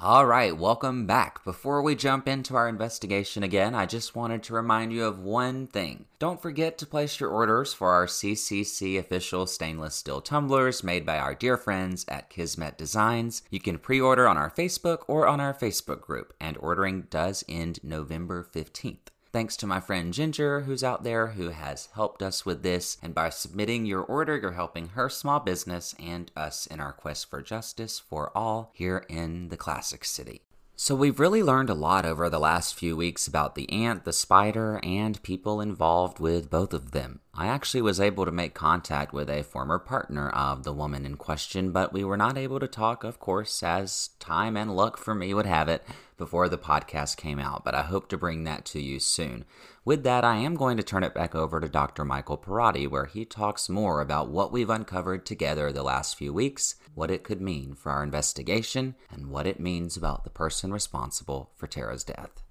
All 0.00 0.26
right, 0.26 0.56
welcome 0.56 1.06
back. 1.06 1.42
Before 1.42 1.82
we 1.82 1.96
jump 1.96 2.28
into 2.28 2.54
our 2.54 2.68
investigation 2.68 3.42
again, 3.42 3.74
I 3.74 3.84
just 3.84 4.14
wanted 4.14 4.44
to 4.44 4.54
remind 4.54 4.92
you 4.92 5.04
of 5.04 5.18
one 5.18 5.66
thing. 5.66 6.04
Don't 6.20 6.40
forget 6.40 6.78
to 6.78 6.86
place 6.86 7.18
your 7.18 7.30
orders 7.30 7.74
for 7.74 7.90
our 7.90 8.06
CCC 8.06 8.96
official 8.96 9.44
stainless 9.48 9.96
steel 9.96 10.20
tumblers 10.20 10.84
made 10.84 11.04
by 11.04 11.18
our 11.18 11.34
dear 11.34 11.56
friends 11.56 12.04
at 12.06 12.30
Kismet 12.30 12.78
Designs. 12.78 13.42
You 13.50 13.58
can 13.58 13.78
pre 13.78 14.00
order 14.00 14.28
on 14.28 14.38
our 14.38 14.50
Facebook 14.52 15.02
or 15.08 15.26
on 15.26 15.40
our 15.40 15.52
Facebook 15.52 16.00
group, 16.00 16.32
and 16.40 16.56
ordering 16.58 17.08
does 17.10 17.42
end 17.48 17.80
November 17.82 18.46
15th. 18.54 19.08
Thanks 19.30 19.58
to 19.58 19.66
my 19.66 19.78
friend 19.78 20.14
Ginger, 20.14 20.62
who's 20.62 20.82
out 20.82 21.04
there, 21.04 21.28
who 21.28 21.50
has 21.50 21.90
helped 21.94 22.22
us 22.22 22.46
with 22.46 22.62
this. 22.62 22.96
And 23.02 23.14
by 23.14 23.28
submitting 23.28 23.84
your 23.84 24.00
order, 24.00 24.38
you're 24.38 24.52
helping 24.52 24.88
her 24.88 25.10
small 25.10 25.38
business 25.38 25.94
and 25.98 26.32
us 26.34 26.66
in 26.66 26.80
our 26.80 26.92
quest 26.92 27.28
for 27.28 27.42
justice 27.42 27.98
for 27.98 28.32
all 28.34 28.70
here 28.72 29.04
in 29.08 29.50
the 29.50 29.58
Classic 29.58 30.04
City. 30.04 30.40
So, 30.76 30.94
we've 30.94 31.18
really 31.18 31.42
learned 31.42 31.70
a 31.70 31.74
lot 31.74 32.06
over 32.06 32.30
the 32.30 32.38
last 32.38 32.74
few 32.74 32.96
weeks 32.96 33.26
about 33.26 33.56
the 33.56 33.68
ant, 33.70 34.04
the 34.04 34.12
spider, 34.12 34.80
and 34.84 35.20
people 35.24 35.60
involved 35.60 36.20
with 36.20 36.48
both 36.48 36.72
of 36.72 36.92
them. 36.92 37.20
I 37.38 37.46
actually 37.46 37.82
was 37.82 38.00
able 38.00 38.24
to 38.24 38.32
make 38.32 38.52
contact 38.52 39.12
with 39.12 39.30
a 39.30 39.44
former 39.44 39.78
partner 39.78 40.28
of 40.30 40.64
the 40.64 40.72
woman 40.72 41.06
in 41.06 41.16
question, 41.16 41.70
but 41.70 41.92
we 41.92 42.02
were 42.02 42.16
not 42.16 42.36
able 42.36 42.58
to 42.58 42.66
talk, 42.66 43.04
of 43.04 43.20
course, 43.20 43.62
as 43.62 44.10
time 44.18 44.56
and 44.56 44.74
luck 44.74 44.96
for 44.96 45.14
me 45.14 45.32
would 45.32 45.46
have 45.46 45.68
it, 45.68 45.84
before 46.16 46.48
the 46.48 46.58
podcast 46.58 47.16
came 47.16 47.38
out, 47.38 47.64
but 47.64 47.76
I 47.76 47.82
hope 47.82 48.08
to 48.08 48.18
bring 48.18 48.42
that 48.42 48.64
to 48.64 48.80
you 48.80 48.98
soon. 48.98 49.44
With 49.84 50.02
that, 50.02 50.24
I 50.24 50.38
am 50.38 50.56
going 50.56 50.76
to 50.78 50.82
turn 50.82 51.04
it 51.04 51.14
back 51.14 51.36
over 51.36 51.60
to 51.60 51.68
Dr. 51.68 52.04
Michael 52.04 52.38
Perrotti, 52.38 52.90
where 52.90 53.06
he 53.06 53.24
talks 53.24 53.68
more 53.68 54.00
about 54.00 54.30
what 54.30 54.50
we've 54.50 54.68
uncovered 54.68 55.24
together 55.24 55.70
the 55.70 55.84
last 55.84 56.18
few 56.18 56.32
weeks, 56.32 56.74
what 56.96 57.08
it 57.08 57.22
could 57.22 57.40
mean 57.40 57.76
for 57.76 57.92
our 57.92 58.02
investigation, 58.02 58.96
and 59.12 59.30
what 59.30 59.46
it 59.46 59.60
means 59.60 59.96
about 59.96 60.24
the 60.24 60.30
person 60.30 60.72
responsible 60.72 61.52
for 61.54 61.68
Tara's 61.68 62.02
death. 62.02 62.42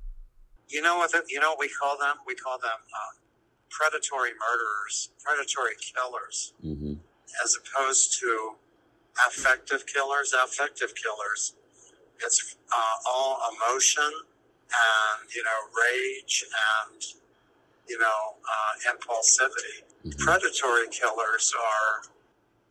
You 0.70 0.82
know 0.82 0.96
what? 0.96 1.12
The, 1.12 1.24
you 1.28 1.42
know 1.42 1.50
what 1.50 1.60
we 1.60 1.68
call 1.78 1.98
them? 1.98 2.16
We 2.26 2.36
call 2.36 2.58
them 2.58 2.70
uh, 2.72 3.27
predatory 3.70 4.32
murderers, 4.38 5.10
predatory 5.24 5.76
killers, 5.82 6.54
mm-hmm. 6.64 6.94
as 7.44 7.58
opposed 7.58 8.20
to 8.20 8.56
affective 9.28 9.86
killers. 9.86 10.34
Affective 10.34 10.94
killers 10.96 11.54
it's 12.24 12.56
uh, 12.72 13.10
all 13.10 13.40
emotion 13.54 14.04
and 14.04 15.30
you 15.36 15.44
know 15.44 15.60
rage 15.76 16.44
and 16.90 17.04
you 17.88 17.98
know 18.00 18.36
uh, 18.44 18.92
impulsivity. 18.94 19.86
Mm-hmm. 20.06 20.24
Predatory 20.24 20.88
killers 20.90 21.54
are, 21.58 22.14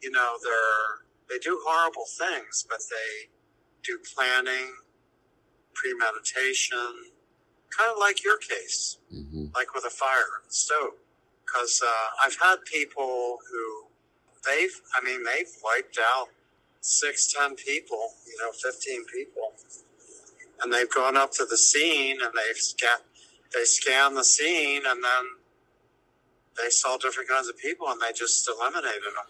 you 0.03 0.11
know, 0.11 0.37
they're 0.43 1.07
they 1.29 1.39
do 1.39 1.61
horrible 1.67 2.07
things, 2.19 2.67
but 2.69 2.79
they 2.91 3.29
do 3.83 3.99
planning, 4.15 4.73
premeditation, 5.75 7.11
kind 7.71 7.91
of 7.91 7.99
like 7.99 8.25
your 8.25 8.39
case, 8.39 8.99
mm-hmm. 9.13 9.47
like 9.55 9.75
with 9.75 9.85
a 9.85 9.91
fire 9.91 10.43
the 10.47 10.53
stove. 10.53 10.95
Because 11.45 11.83
uh, 11.85 12.27
I've 12.27 12.37
had 12.43 12.57
people 12.65 13.39
who 13.51 13.85
they've, 14.45 14.81
I 14.95 15.05
mean, 15.05 15.23
they've 15.23 15.49
wiped 15.63 15.99
out 15.99 16.29
six, 16.81 17.33
ten 17.33 17.55
people, 17.55 18.11
you 18.27 18.37
know, 18.41 18.53
fifteen 18.53 19.05
people, 19.07 19.53
and 20.63 20.73
they've 20.73 20.93
gone 20.93 21.17
up 21.17 21.33
to 21.33 21.45
the 21.45 21.57
scene 21.57 22.19
and 22.23 22.33
they've 22.35 22.57
scan, 22.57 22.99
they 23.55 23.65
scan 23.65 24.15
the 24.15 24.25
scene, 24.25 24.83
and 24.87 25.03
then 25.03 25.25
they 26.57 26.71
saw 26.71 26.97
different 26.97 27.29
kinds 27.29 27.49
of 27.49 27.57
people, 27.59 27.89
and 27.89 28.01
they 28.01 28.13
just 28.13 28.49
eliminated 28.49 29.03
them. 29.03 29.29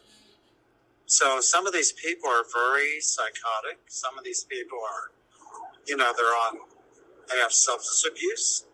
So 1.07 1.41
some 1.41 1.67
of 1.67 1.73
these 1.73 1.93
people 1.93 2.29
are 2.29 2.45
very 2.53 3.01
psychotic. 3.01 3.79
Some 3.89 4.19
of 4.19 4.25
these 4.25 4.45
people 4.45 4.79
are, 4.79 5.13
you 5.87 5.97
know, 5.97 6.13
they're 6.17 6.27
on, 6.27 6.59
they 7.29 7.39
have 7.39 7.53
substance 7.53 8.05
abuse, 8.11 8.65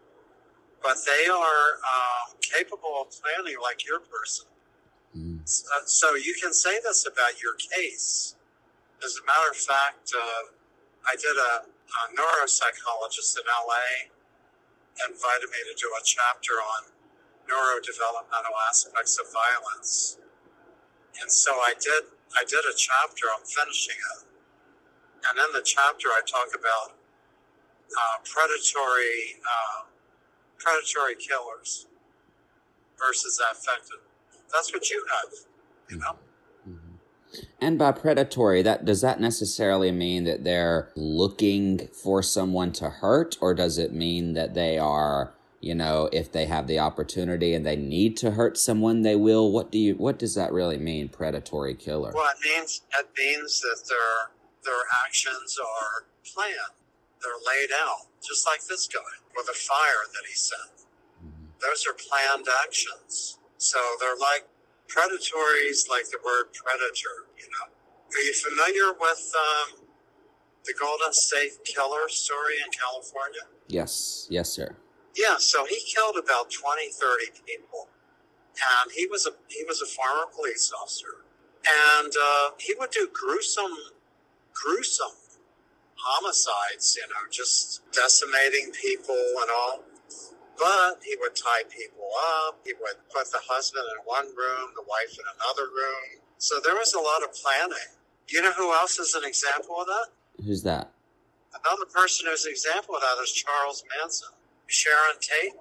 but 0.82 0.96
they 1.06 1.30
are 1.30 1.66
um, 1.82 2.36
capable 2.40 3.00
of 3.00 3.08
planning 3.10 3.56
like 3.62 3.86
your 3.86 4.00
person. 4.00 4.46
Mm. 5.16 5.48
So, 5.48 5.64
so 5.86 6.14
you 6.14 6.34
can 6.40 6.52
say 6.52 6.78
this 6.82 7.06
about 7.06 7.40
your 7.42 7.54
case 7.54 8.36
as 9.04 9.18
a 9.18 9.22
matter 9.26 9.50
of 9.50 9.58
fact, 9.58 10.14
uh, 10.14 10.42
I 11.06 11.18
did 11.18 11.34
a, 11.34 11.52
a 11.66 12.00
neuropsychologist 12.14 13.34
in 13.34 13.46
LA 13.50 14.14
invited 15.08 15.48
me 15.50 15.60
to 15.66 15.74
do 15.74 15.88
a 15.98 16.02
chapter 16.04 16.54
on 16.62 16.94
neurodevelopmental 17.50 18.54
aspects 18.70 19.18
of 19.18 19.26
violence. 19.34 20.18
And 21.20 21.30
so 21.30 21.50
I 21.50 21.74
did 21.80 22.06
I 22.32 22.44
did 22.48 22.64
a 22.64 22.72
chapter, 22.76 23.28
I'm 23.28 23.44
finishing 23.44 23.98
it. 23.98 24.20
And 25.28 25.36
in 25.36 25.50
the 25.52 25.64
chapter 25.64 26.08
I 26.08 26.22
talk 26.24 26.54
about 26.54 26.96
uh, 27.98 28.18
predatory 28.24 29.40
uh, 29.42 29.85
predatory 30.59 31.16
killers 31.16 31.87
versus 32.98 33.40
affected. 33.50 33.98
That's 34.52 34.72
what 34.72 34.88
you 34.90 35.05
have, 35.11 35.33
you 35.90 35.98
know. 35.98 36.16
And 37.61 37.78
by 37.78 37.92
predatory, 37.92 38.61
that 38.62 38.85
does 38.85 39.00
that 39.00 39.20
necessarily 39.20 39.90
mean 39.90 40.24
that 40.24 40.44
they're 40.44 40.90
looking 40.94 41.88
for 41.88 42.22
someone 42.22 42.72
to 42.72 42.90
hurt, 42.90 43.38
or 43.40 43.55
does 43.55 43.78
it 43.78 43.92
mean 43.92 44.35
that 44.35 44.52
they 44.52 44.78
are, 44.78 45.33
you 45.61 45.74
know, 45.74 46.11
if 46.12 46.31
they 46.31 46.44
have 46.44 46.66
the 46.66 46.78
opportunity 46.78 47.55
and 47.55 47.64
they 47.64 47.76
need 47.76 48.18
to 48.18 48.33
hurt 48.33 48.59
someone, 48.59 49.00
they 49.02 49.16
will? 49.16 49.50
What 49.50 49.72
do 49.72 49.78
you? 49.78 49.94
What 49.94 50.18
does 50.18 50.35
that 50.35 50.52
really 50.52 50.76
mean, 50.76 51.09
predatory 51.09 51.74
killer? 51.74 52.12
Well, 52.14 52.31
it 52.31 52.59
means 52.59 52.83
it 52.98 53.09
means 53.16 53.61
that 53.61 53.88
their 53.88 54.33
their 54.64 54.83
actions 55.07 55.59
are 55.59 56.05
planned. 56.35 56.82
They're 57.22 57.38
laid 57.38 57.70
out, 57.87 58.11
just 58.20 58.46
like 58.46 58.66
this 58.66 58.87
guy 58.88 59.14
with 59.37 59.46
a 59.48 59.54
fire 59.54 60.04
that 60.12 60.24
he 60.28 60.35
sent. 60.35 60.87
Those 61.62 61.87
are 61.87 61.94
planned 61.94 62.46
actions. 62.66 63.38
So 63.58 63.78
they're 64.00 64.18
like 64.18 64.48
predatories 64.88 65.87
like 65.88 66.11
the 66.11 66.18
word 66.24 66.52
predator, 66.52 67.30
you 67.38 67.46
know. 67.46 67.70
Are 67.70 68.24
you 68.26 68.35
familiar 68.35 68.92
with 68.98 69.32
um, 69.32 69.87
the 70.66 70.74
Golden 70.78 71.12
State 71.12 71.64
Killer 71.64 72.08
story 72.08 72.54
in 72.64 72.70
California? 72.74 73.46
Yes, 73.68 74.26
yes, 74.28 74.50
sir. 74.50 74.76
Yeah, 75.16 75.37
so 75.38 75.64
he 75.64 75.80
killed 75.87 76.16
about 76.16 76.50
20, 76.50 76.90
30 76.90 77.24
people. 77.46 77.88
And 78.52 78.92
he 78.92 79.06
was 79.06 79.26
a 79.26 79.30
he 79.48 79.64
was 79.64 79.80
a 79.80 79.87
former 79.87 80.26
police 80.35 80.72
officer. 80.78 81.24
And 81.64 82.12
uh, 82.12 82.50
he 82.58 82.74
would 82.78 82.90
do 82.90 83.08
gruesome, 83.12 83.76
gruesome 84.52 85.21
homicides, 86.02 86.98
you 86.98 87.06
know, 87.08 87.22
just 87.30 87.82
decimating 87.92 88.72
people 88.74 89.14
and 89.14 89.50
all. 89.50 89.84
But 90.58 91.00
he 91.02 91.16
would 91.20 91.34
tie 91.34 91.64
people 91.70 92.10
up. 92.42 92.60
He 92.64 92.74
would 92.74 92.98
put 93.14 93.30
the 93.30 93.40
husband 93.48 93.84
in 93.96 93.98
one 94.04 94.26
room, 94.26 94.74
the 94.74 94.84
wife 94.86 95.14
in 95.14 95.24
another 95.38 95.70
room, 95.70 96.20
So 96.38 96.60
there 96.62 96.74
was 96.74 96.92
a 96.94 97.00
lot 97.00 97.22
of 97.22 97.34
planning. 97.34 97.94
You 98.28 98.42
know 98.42 98.52
who 98.52 98.72
else 98.72 98.98
is 98.98 99.14
an 99.14 99.24
example 99.24 99.80
of 99.80 99.86
that? 99.86 100.08
Who's 100.44 100.62
that? 100.62 100.90
Another 101.54 101.86
person 101.86 102.26
who's 102.28 102.44
an 102.46 102.52
example 102.52 102.96
of 102.96 103.02
that 103.02 103.22
is 103.22 103.32
Charles 103.32 103.84
Manson. 103.98 104.30
Sharon 104.66 105.20
Tate, 105.20 105.58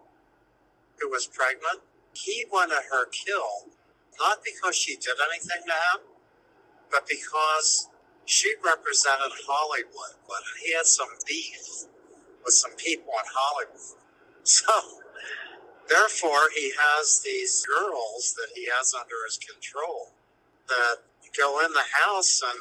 who 0.99 1.10
was 1.10 1.27
pregnant, 1.27 1.84
he 2.13 2.45
wanted 2.51 2.82
her 2.91 3.08
killed, 3.12 3.75
not 4.19 4.39
because 4.43 4.75
she 4.75 4.95
did 4.95 5.15
anything 5.32 5.63
to 5.67 5.73
him, 5.73 5.99
but 6.89 7.08
because 7.08 7.89
she 8.32 8.54
represented 8.63 9.34
Hollywood, 9.46 10.15
but 10.26 10.39
he 10.63 10.74
had 10.74 10.86
some 10.86 11.10
beef 11.28 11.86
with 12.46 12.54
some 12.54 12.72
people 12.78 13.12
in 13.12 13.28
Hollywood. 13.28 13.78
So, 14.44 14.74
therefore, 15.88 16.50
he 16.56 16.74
has 16.76 17.22
these 17.24 17.63
girls 17.63 18.34
that 18.34 18.48
he 18.56 18.67
has 18.76 18.91
under 19.00 19.13
his 19.28 19.38
control 19.38 20.10
that 20.67 20.96
go 21.38 21.63
in 21.63 21.72
the 21.74 21.84
house 22.04 22.41
and, 22.41 22.60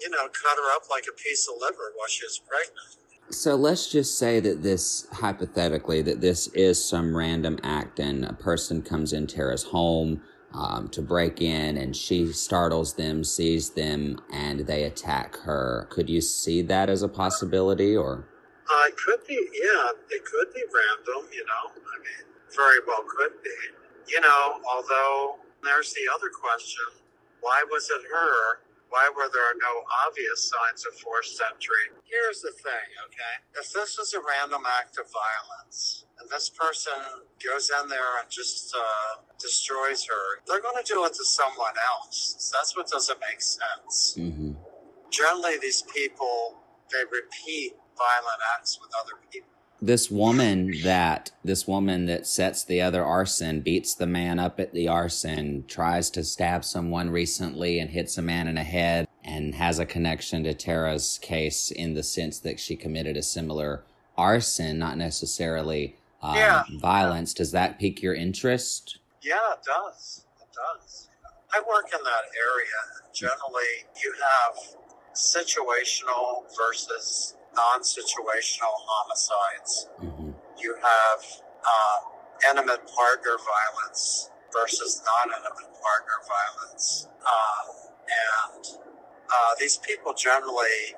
you 0.00 0.08
know, 0.10 0.28
cut 0.28 0.56
her 0.56 0.76
up 0.76 0.84
like 0.88 1.06
a 1.10 1.16
piece 1.20 1.48
of 1.48 1.56
liver 1.60 1.92
while 1.96 2.06
she's 2.06 2.38
pregnant. 2.38 2.96
So 3.30 3.56
let's 3.56 3.90
just 3.90 4.16
say 4.16 4.38
that 4.38 4.62
this, 4.62 5.08
hypothetically, 5.10 6.00
that 6.02 6.20
this 6.20 6.46
is 6.48 6.82
some 6.82 7.16
random 7.16 7.58
act 7.64 7.98
and 7.98 8.24
a 8.24 8.34
person 8.34 8.82
comes 8.82 9.12
in 9.12 9.26
Tara's 9.26 9.64
home 9.64 10.22
um, 10.56 10.88
to 10.88 11.02
break 11.02 11.42
in 11.42 11.76
and 11.76 11.94
she 11.94 12.32
startles 12.32 12.94
them, 12.94 13.22
sees 13.22 13.70
them, 13.70 14.20
and 14.32 14.60
they 14.60 14.84
attack 14.84 15.36
her. 15.38 15.86
Could 15.90 16.08
you 16.08 16.20
see 16.20 16.62
that 16.62 16.88
as 16.88 17.02
a 17.02 17.08
possibility 17.08 17.94
or? 17.94 18.26
Uh, 18.68 18.88
it 18.88 18.96
could 18.96 19.20
be, 19.28 19.34
yeah, 19.34 19.90
it 20.10 20.24
could 20.24 20.52
be 20.54 20.62
random, 20.64 21.30
you 21.32 21.44
know. 21.44 21.70
I 21.70 21.96
mean, 22.00 22.26
very 22.56 22.80
well 22.86 23.04
could 23.06 23.42
be. 23.44 23.50
You 24.08 24.20
know, 24.20 24.60
although 24.68 25.36
there's 25.62 25.92
the 25.92 26.08
other 26.14 26.30
question 26.30 27.02
why 27.40 27.62
was 27.70 27.88
it 27.90 28.02
her? 28.10 28.64
Why 28.88 29.10
were 29.14 29.28
there 29.30 29.54
no 29.60 29.74
obvious 30.06 30.50
signs 30.50 30.86
of 30.86 30.98
forced 30.98 31.40
entry? 31.42 31.94
Here's 32.02 32.40
the 32.40 32.50
thing, 32.50 32.88
okay? 33.06 33.34
If 33.60 33.72
this 33.72 33.98
was 33.98 34.14
a 34.14 34.20
random 34.22 34.62
act 34.66 34.98
of 34.98 35.06
violence, 35.10 36.05
this 36.30 36.50
person 36.50 36.92
goes 37.44 37.70
in 37.82 37.88
there 37.88 38.20
and 38.20 38.30
just 38.30 38.74
uh, 38.76 39.22
destroys 39.40 40.04
her, 40.06 40.42
they're 40.46 40.60
going 40.60 40.82
to 40.82 40.92
do 40.92 41.04
it 41.04 41.12
to 41.14 41.24
someone 41.24 41.74
else. 41.98 42.36
So 42.38 42.56
that's 42.58 42.76
what 42.76 42.88
doesn't 42.88 43.18
make 43.20 43.40
sense. 43.40 44.16
Mm-hmm. 44.18 44.52
Generally, 45.10 45.58
these 45.60 45.82
people, 45.82 46.56
they 46.92 47.04
repeat 47.04 47.72
violent 47.96 48.40
acts 48.56 48.78
with 48.80 48.90
other 49.00 49.20
people. 49.30 49.48
This 49.80 50.10
woman 50.10 50.72
that 50.84 51.32
this 51.44 51.66
woman 51.66 52.06
that 52.06 52.26
sets 52.26 52.64
the 52.64 52.80
other 52.80 53.04
arson 53.04 53.60
beats 53.60 53.94
the 53.94 54.06
man 54.06 54.38
up 54.38 54.58
at 54.58 54.72
the 54.72 54.88
arson, 54.88 55.64
tries 55.68 56.08
to 56.10 56.24
stab 56.24 56.64
someone 56.64 57.10
recently 57.10 57.78
and 57.78 57.90
hits 57.90 58.16
a 58.16 58.22
man 58.22 58.48
in 58.48 58.54
the 58.54 58.64
head, 58.64 59.06
and 59.22 59.54
has 59.54 59.78
a 59.78 59.84
connection 59.84 60.44
to 60.44 60.54
Tara's 60.54 61.18
case 61.20 61.70
in 61.70 61.92
the 61.92 62.02
sense 62.02 62.38
that 62.38 62.58
she 62.58 62.74
committed 62.74 63.18
a 63.18 63.22
similar 63.22 63.84
arson, 64.16 64.78
not 64.78 64.96
necessarily 64.96 65.96
um, 66.22 66.36
Yeah. 66.36 66.62
violence. 66.80 67.34
Does 67.34 67.52
that 67.52 67.78
pique 67.78 68.02
your 68.02 68.14
interest? 68.14 68.98
Yeah, 69.22 69.36
it 69.52 69.60
does. 69.64 70.24
It 70.40 70.48
does. 70.52 71.08
I 71.54 71.60
work 71.60 71.86
in 71.92 72.02
that 72.02 72.24
area. 72.36 73.12
Generally, 73.12 73.86
you 74.02 74.14
have 74.22 74.76
situational 75.14 76.44
versus 76.56 77.34
non 77.54 77.80
situational 77.80 78.74
homicides. 78.86 79.88
hmm 79.98 80.30
You 80.58 80.74
have 80.74 81.20
uh, 81.64 82.50
intimate 82.50 82.86
partner 82.94 83.36
violence 83.54 84.30
versus 84.52 85.02
non 85.04 85.36
intimate 85.38 85.72
partner 85.72 86.18
violence. 86.28 87.08
Uh, 87.24 87.72
and 88.54 88.66
uh, 89.30 89.54
these 89.58 89.76
people 89.78 90.12
generally. 90.14 90.94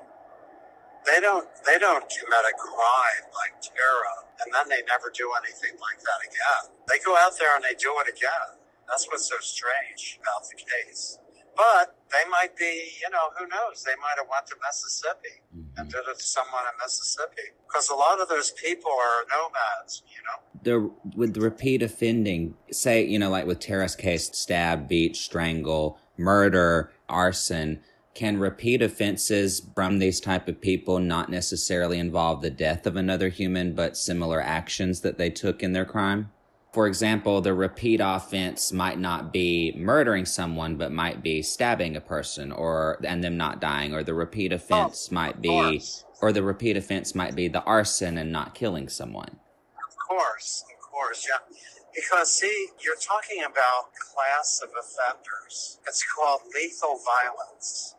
They 1.05 1.19
don't. 1.19 1.47
They 1.65 1.77
don't 1.79 2.05
commit 2.07 2.43
a 2.43 2.55
crime 2.57 3.25
like 3.35 3.55
Tara, 3.61 4.15
and 4.43 4.49
then 4.53 4.67
they 4.67 4.83
never 4.87 5.11
do 5.13 5.31
anything 5.43 5.79
like 5.79 5.99
that 6.03 6.19
again. 6.23 6.75
They 6.87 6.99
go 7.03 7.15
out 7.15 7.37
there 7.39 7.55
and 7.55 7.63
they 7.63 7.75
do 7.79 7.95
it 8.03 8.09
again. 8.11 8.59
That's 8.87 9.07
what's 9.07 9.29
so 9.29 9.37
strange 9.39 10.19
about 10.21 10.49
the 10.49 10.57
case. 10.57 11.19
But 11.55 11.95
they 12.09 12.23
might 12.29 12.55
be, 12.55 12.95
you 13.03 13.09
know, 13.11 13.35
who 13.37 13.45
knows? 13.47 13.83
They 13.83 13.95
might 13.99 14.15
have 14.15 14.31
went 14.31 14.47
to 14.47 14.55
Mississippi 14.63 15.43
and 15.51 15.67
mm-hmm. 15.75 15.89
did 15.91 16.07
it 16.07 16.17
to 16.17 16.23
someone 16.23 16.63
in 16.63 16.75
Mississippi. 16.79 17.51
Because 17.67 17.89
a 17.89 17.95
lot 17.95 18.21
of 18.21 18.29
those 18.29 18.51
people 18.51 18.91
are 18.91 19.27
nomads, 19.27 20.03
you 20.07 20.23
know? 20.23 20.39
the 20.63 20.91
with 21.15 21.33
the 21.33 21.41
repeat 21.41 21.81
offending, 21.81 22.55
say 22.71 23.05
you 23.05 23.19
know, 23.19 23.29
like 23.29 23.45
with 23.45 23.59
Tara's 23.59 23.95
case, 23.95 24.29
stab, 24.33 24.87
beat, 24.87 25.15
strangle, 25.15 25.99
murder, 26.17 26.91
arson. 27.07 27.81
Can 28.13 28.37
repeat 28.37 28.81
offenses 28.81 29.61
from 29.75 29.99
these 29.99 30.19
type 30.19 30.47
of 30.47 30.59
people 30.59 30.99
not 30.99 31.29
necessarily 31.29 31.99
involve 31.99 32.41
the 32.41 32.49
death 32.49 32.85
of 32.85 32.95
another 32.95 33.29
human, 33.29 33.73
but 33.73 33.95
similar 33.95 34.41
actions 34.41 35.01
that 35.01 35.17
they 35.17 35.29
took 35.29 35.63
in 35.63 35.73
their 35.73 35.85
crime? 35.85 36.31
For 36.73 36.85
example, 36.85 37.41
the 37.41 37.53
repeat 37.53 37.99
offense 38.03 38.71
might 38.71 38.99
not 38.99 39.33
be 39.33 39.73
murdering 39.75 40.25
someone, 40.25 40.75
but 40.75 40.91
might 40.91 41.23
be 41.23 41.41
stabbing 41.41 41.95
a 41.95 42.01
person 42.01 42.51
or 42.51 42.99
and 43.03 43.23
them 43.23 43.37
not 43.37 43.59
dying, 43.59 43.93
or 43.93 44.03
the 44.03 44.13
repeat 44.13 44.51
oh, 44.51 44.57
offense 44.57 45.07
of 45.07 45.13
might 45.13 45.41
be 45.41 45.49
course. 45.49 46.05
or 46.21 46.31
the 46.31 46.43
repeat 46.43 46.77
offense 46.77 47.15
might 47.15 47.35
be 47.35 47.47
the 47.47 47.63
arson 47.63 48.17
and 48.19 48.31
not 48.31 48.53
killing 48.53 48.87
someone. 48.87 49.39
Of 49.87 49.95
course, 50.07 50.63
of 50.75 50.91
course, 50.91 51.27
yeah. 51.27 51.57
Because, 51.95 52.29
see, 52.29 52.67
you're 52.81 52.95
talking 52.95 53.43
about 53.43 53.91
class 54.13 54.61
of 54.63 54.69
offenders. 54.69 55.79
It's 55.87 56.05
called 56.13 56.41
lethal 56.53 56.99
violence. 57.03 57.95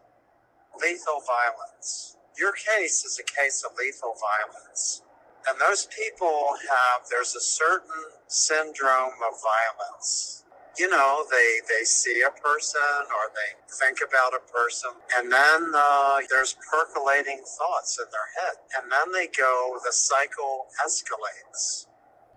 Lethal 0.83 1.23
violence. 1.27 2.17
Your 2.39 2.53
case 2.53 3.05
is 3.05 3.21
a 3.21 3.25
case 3.25 3.65
of 3.65 3.77
lethal 3.79 4.15
violence. 4.17 5.03
And 5.49 5.61
those 5.61 5.87
people 5.87 6.57
have, 6.71 7.03
there's 7.11 7.35
a 7.37 7.41
certain 7.41 8.05
syndrome 8.29 9.17
of 9.25 9.35
violence. 9.41 10.45
You 10.79 10.89
know, 10.89 11.25
they, 11.31 11.61
they 11.69 11.85
see 11.85 12.23
a 12.23 12.31
person 12.31 12.81
or 13.13 13.33
they 13.35 13.51
think 13.81 13.99
about 14.07 14.33
a 14.33 14.41
person, 14.53 14.91
and 15.19 15.31
then 15.33 15.73
uh, 15.75 16.19
there's 16.31 16.57
percolating 16.71 17.43
thoughts 17.59 17.99
in 17.99 18.07
their 18.13 18.31
head. 18.41 18.57
And 18.79 18.93
then 18.93 19.13
they 19.13 19.29
go, 19.37 19.79
the 19.85 19.93
cycle 19.93 20.67
escalates. 20.85 21.87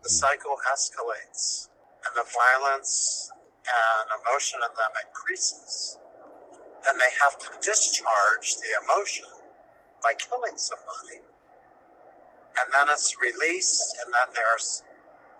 The 0.03 0.09
cycle 0.09 0.57
escalates, 0.73 1.69
and 2.05 2.15
the 2.17 2.25
violence 2.27 3.31
and 3.63 4.09
emotion 4.19 4.59
in 4.59 4.73
them 4.75 4.91
increases. 5.07 5.99
And 6.87 6.99
they 6.99 7.13
have 7.23 7.39
to 7.39 7.49
discharge 7.63 8.55
the 8.59 8.71
emotion 8.83 9.29
by 10.03 10.13
killing 10.19 10.57
somebody 10.57 11.23
and 12.59 12.67
then 12.73 12.87
it's 12.91 13.15
released, 13.17 13.97
and 14.03 14.13
then 14.13 14.29
there's 14.33 14.83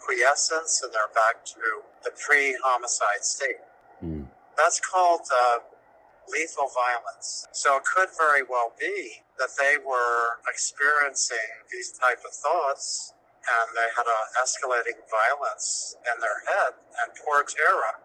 quiescence, 0.01 0.81
and 0.83 0.91
they're 0.93 1.13
back 1.13 1.45
to 1.45 1.85
the 2.03 2.11
pre-homicide 2.17 3.21
state. 3.23 3.61
Mm. 4.03 4.27
That's 4.57 4.79
called 4.79 5.21
uh, 5.29 5.59
lethal 6.29 6.69
violence. 6.73 7.47
So 7.53 7.77
it 7.77 7.83
could 7.85 8.09
very 8.17 8.43
well 8.43 8.73
be 8.79 9.21
that 9.39 9.49
they 9.59 9.77
were 9.77 10.41
experiencing 10.49 11.49
these 11.71 11.93
type 11.93 12.19
of 12.25 12.33
thoughts, 12.33 13.13
and 13.45 13.67
they 13.75 13.89
had 13.95 14.07
a 14.07 14.21
escalating 14.41 14.99
violence 15.09 15.95
in 16.01 16.19
their 16.19 16.39
head. 16.47 16.73
And 17.03 17.13
poor 17.23 17.43
Tara, 17.43 18.01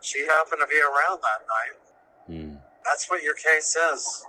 she 0.00 0.26
happened 0.26 0.60
to 0.60 0.68
be 0.68 0.80
around 0.80 1.20
that 1.24 1.42
night. 1.48 1.78
Mm. 2.28 2.60
That's 2.84 3.08
what 3.08 3.22
your 3.22 3.34
case 3.34 3.76
is. 3.92 4.24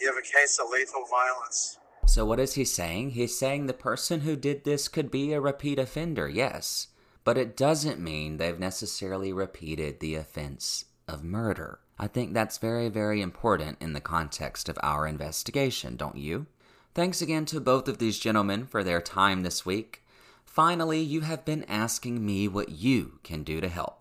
You 0.00 0.08
have 0.08 0.16
a 0.16 0.22
case 0.22 0.58
of 0.58 0.70
lethal 0.70 1.04
violence. 1.10 1.78
So, 2.06 2.24
what 2.24 2.40
is 2.40 2.54
he 2.54 2.64
saying? 2.64 3.10
He's 3.10 3.38
saying 3.38 3.66
the 3.66 3.74
person 3.74 4.20
who 4.20 4.36
did 4.36 4.64
this 4.64 4.88
could 4.88 5.10
be 5.10 5.32
a 5.32 5.40
repeat 5.40 5.78
offender, 5.78 6.28
yes, 6.28 6.88
but 7.24 7.36
it 7.36 7.56
doesn't 7.56 8.00
mean 8.00 8.36
they've 8.36 8.58
necessarily 8.58 9.32
repeated 9.32 10.00
the 10.00 10.14
offense 10.14 10.86
of 11.06 11.22
murder. 11.22 11.80
I 11.98 12.06
think 12.06 12.32
that's 12.32 12.58
very, 12.58 12.88
very 12.88 13.20
important 13.20 13.78
in 13.80 13.92
the 13.92 14.00
context 14.00 14.68
of 14.68 14.78
our 14.82 15.06
investigation, 15.06 15.96
don't 15.96 16.16
you? 16.16 16.46
Thanks 16.94 17.20
again 17.20 17.44
to 17.46 17.60
both 17.60 17.88
of 17.88 17.98
these 17.98 18.18
gentlemen 18.18 18.66
for 18.66 18.82
their 18.82 19.00
time 19.00 19.42
this 19.42 19.66
week. 19.66 20.02
Finally, 20.44 21.00
you 21.00 21.20
have 21.20 21.44
been 21.44 21.64
asking 21.64 22.24
me 22.24 22.48
what 22.48 22.70
you 22.70 23.18
can 23.22 23.42
do 23.42 23.60
to 23.60 23.68
help. 23.68 23.97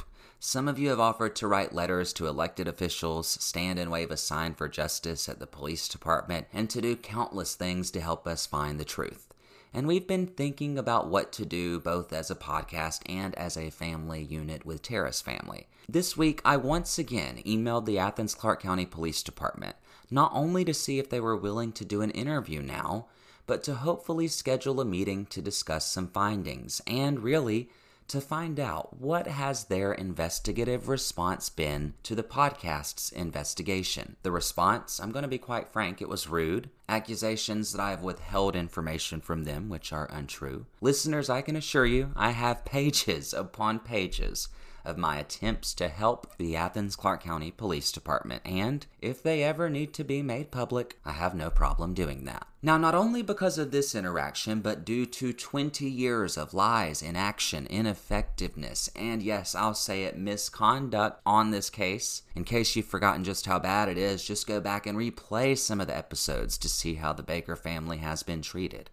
Some 0.47 0.69
of 0.69 0.79
you 0.79 0.87
have 0.91 0.99
offered 1.01 1.35
to 1.35 1.47
write 1.49 1.75
letters 1.75 2.13
to 2.13 2.25
elected 2.25 2.69
officials, 2.69 3.27
stand 3.27 3.77
and 3.77 3.91
wave 3.91 4.11
a 4.11 4.15
sign 4.15 4.53
for 4.53 4.69
justice 4.69 5.27
at 5.27 5.39
the 5.39 5.45
police 5.45 5.89
department, 5.89 6.47
and 6.53 6.69
to 6.69 6.79
do 6.79 6.95
countless 6.95 7.53
things 7.53 7.91
to 7.91 7.99
help 7.99 8.25
us 8.25 8.45
find 8.45 8.79
the 8.79 8.85
truth. 8.85 9.27
And 9.73 9.85
we've 9.85 10.07
been 10.07 10.25
thinking 10.25 10.77
about 10.77 11.09
what 11.09 11.33
to 11.33 11.45
do 11.45 11.81
both 11.81 12.13
as 12.13 12.31
a 12.31 12.35
podcast 12.35 13.01
and 13.07 13.35
as 13.35 13.57
a 13.57 13.71
family 13.71 14.23
unit 14.23 14.65
with 14.65 14.81
Tara's 14.81 15.19
Family. 15.19 15.67
This 15.89 16.15
week, 16.15 16.41
I 16.45 16.55
once 16.55 16.97
again 16.97 17.41
emailed 17.45 17.85
the 17.85 17.99
Athens 17.99 18.33
Clarke 18.33 18.61
County 18.61 18.85
Police 18.85 19.23
Department, 19.23 19.75
not 20.09 20.31
only 20.33 20.63
to 20.63 20.73
see 20.73 20.97
if 20.97 21.09
they 21.09 21.19
were 21.19 21.35
willing 21.35 21.73
to 21.73 21.83
do 21.83 22.01
an 22.01 22.11
interview 22.11 22.61
now, 22.61 23.07
but 23.47 23.63
to 23.63 23.75
hopefully 23.75 24.29
schedule 24.29 24.79
a 24.79 24.85
meeting 24.85 25.25
to 25.25 25.41
discuss 25.41 25.91
some 25.91 26.07
findings 26.07 26.81
and 26.87 27.19
really 27.19 27.69
to 28.07 28.21
find 28.21 28.59
out 28.59 28.99
what 28.99 29.27
has 29.27 29.65
their 29.65 29.93
investigative 29.93 30.87
response 30.87 31.49
been 31.49 31.93
to 32.03 32.15
the 32.15 32.23
podcast's 32.23 33.11
investigation. 33.11 34.15
The 34.23 34.31
response, 34.31 34.99
I'm 34.99 35.11
going 35.11 35.23
to 35.23 35.29
be 35.29 35.37
quite 35.37 35.71
frank, 35.71 36.01
it 36.01 36.09
was 36.09 36.27
rude. 36.27 36.69
Accusations 36.89 37.73
that 37.73 37.81
I 37.81 37.89
have 37.89 38.03
withheld 38.03 38.55
information 38.55 39.19
from 39.19 39.43
them, 39.43 39.69
which 39.69 39.91
are 39.91 40.09
untrue. 40.11 40.65
Listeners, 40.79 41.29
I 41.29 41.41
can 41.41 41.55
assure 41.55 41.85
you, 41.85 42.11
I 42.15 42.31
have 42.31 42.65
pages 42.65 43.33
upon 43.33 43.79
pages 43.79 44.47
of 44.87 44.97
my 44.97 45.17
attempts 45.17 45.73
to 45.75 45.89
help 45.89 46.35
the 46.37 46.55
Athens 46.55 46.95
Clarke 46.95 47.21
County 47.21 47.51
Police 47.51 47.91
Department, 47.91 48.41
and 48.45 48.85
if 49.01 49.21
they 49.21 49.43
ever 49.43 49.69
need 49.69 49.93
to 49.93 50.03
be 50.03 50.23
made 50.23 50.49
public, 50.49 50.97
I 51.05 51.11
have 51.11 51.35
no 51.35 51.49
problem 51.49 51.93
doing 51.93 52.23
that. 52.25 52.47
Now, 52.61 52.77
not 52.77 52.95
only 52.95 53.21
because 53.21 53.57
of 53.57 53.71
this 53.71 53.93
interaction, 53.93 54.61
but 54.61 54.83
due 54.83 55.05
to 55.05 55.33
20 55.33 55.87
years 55.87 56.37
of 56.37 56.53
lies, 56.53 57.01
inaction, 57.01 57.67
ineffectiveness, 57.67 58.89
and 58.95 59.21
yes, 59.21 59.53
I'll 59.53 59.75
say 59.75 60.05
it, 60.05 60.17
misconduct 60.17 61.21
on 61.25 61.51
this 61.51 61.69
case. 61.69 62.23
In 62.35 62.43
case 62.43 62.75
you've 62.75 62.85
forgotten 62.85 63.23
just 63.23 63.45
how 63.45 63.59
bad 63.59 63.89
it 63.89 63.97
is, 63.97 64.25
just 64.25 64.47
go 64.47 64.59
back 64.59 64.87
and 64.87 64.97
replay 64.97 65.57
some 65.57 65.79
of 65.79 65.87
the 65.87 65.97
episodes 65.97 66.57
to 66.57 66.69
see 66.69 66.95
how 66.95 67.13
the 67.13 67.23
Baker 67.23 67.55
family 67.55 67.97
has 67.97 68.23
been 68.23 68.41
treated. 68.41 68.89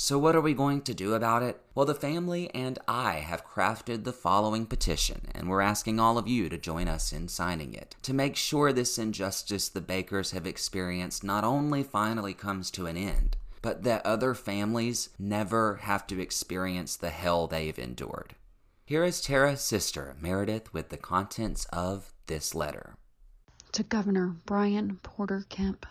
So, 0.00 0.16
what 0.16 0.36
are 0.36 0.40
we 0.40 0.54
going 0.54 0.82
to 0.82 0.94
do 0.94 1.14
about 1.14 1.42
it? 1.42 1.60
Well, 1.74 1.84
the 1.84 1.92
family 1.92 2.54
and 2.54 2.78
I 2.86 3.14
have 3.14 3.44
crafted 3.44 4.04
the 4.04 4.12
following 4.12 4.64
petition, 4.64 5.22
and 5.34 5.48
we're 5.48 5.60
asking 5.60 5.98
all 5.98 6.18
of 6.18 6.28
you 6.28 6.48
to 6.50 6.56
join 6.56 6.86
us 6.86 7.12
in 7.12 7.26
signing 7.26 7.74
it 7.74 7.96
to 8.02 8.14
make 8.14 8.36
sure 8.36 8.72
this 8.72 8.96
injustice 8.96 9.68
the 9.68 9.80
Bakers 9.80 10.30
have 10.30 10.46
experienced 10.46 11.24
not 11.24 11.42
only 11.42 11.82
finally 11.82 12.32
comes 12.32 12.70
to 12.70 12.86
an 12.86 12.96
end, 12.96 13.36
but 13.60 13.82
that 13.82 14.06
other 14.06 14.34
families 14.34 15.08
never 15.18 15.78
have 15.78 16.06
to 16.06 16.20
experience 16.20 16.94
the 16.94 17.10
hell 17.10 17.48
they've 17.48 17.76
endured. 17.76 18.36
Here 18.84 19.02
is 19.02 19.20
Tara's 19.20 19.62
sister, 19.62 20.14
Meredith, 20.20 20.72
with 20.72 20.90
the 20.90 20.96
contents 20.96 21.64
of 21.72 22.12
this 22.28 22.54
letter. 22.54 22.94
To 23.72 23.82
Governor 23.82 24.36
Brian 24.46 25.00
Porter 25.02 25.44
Kemp, 25.48 25.86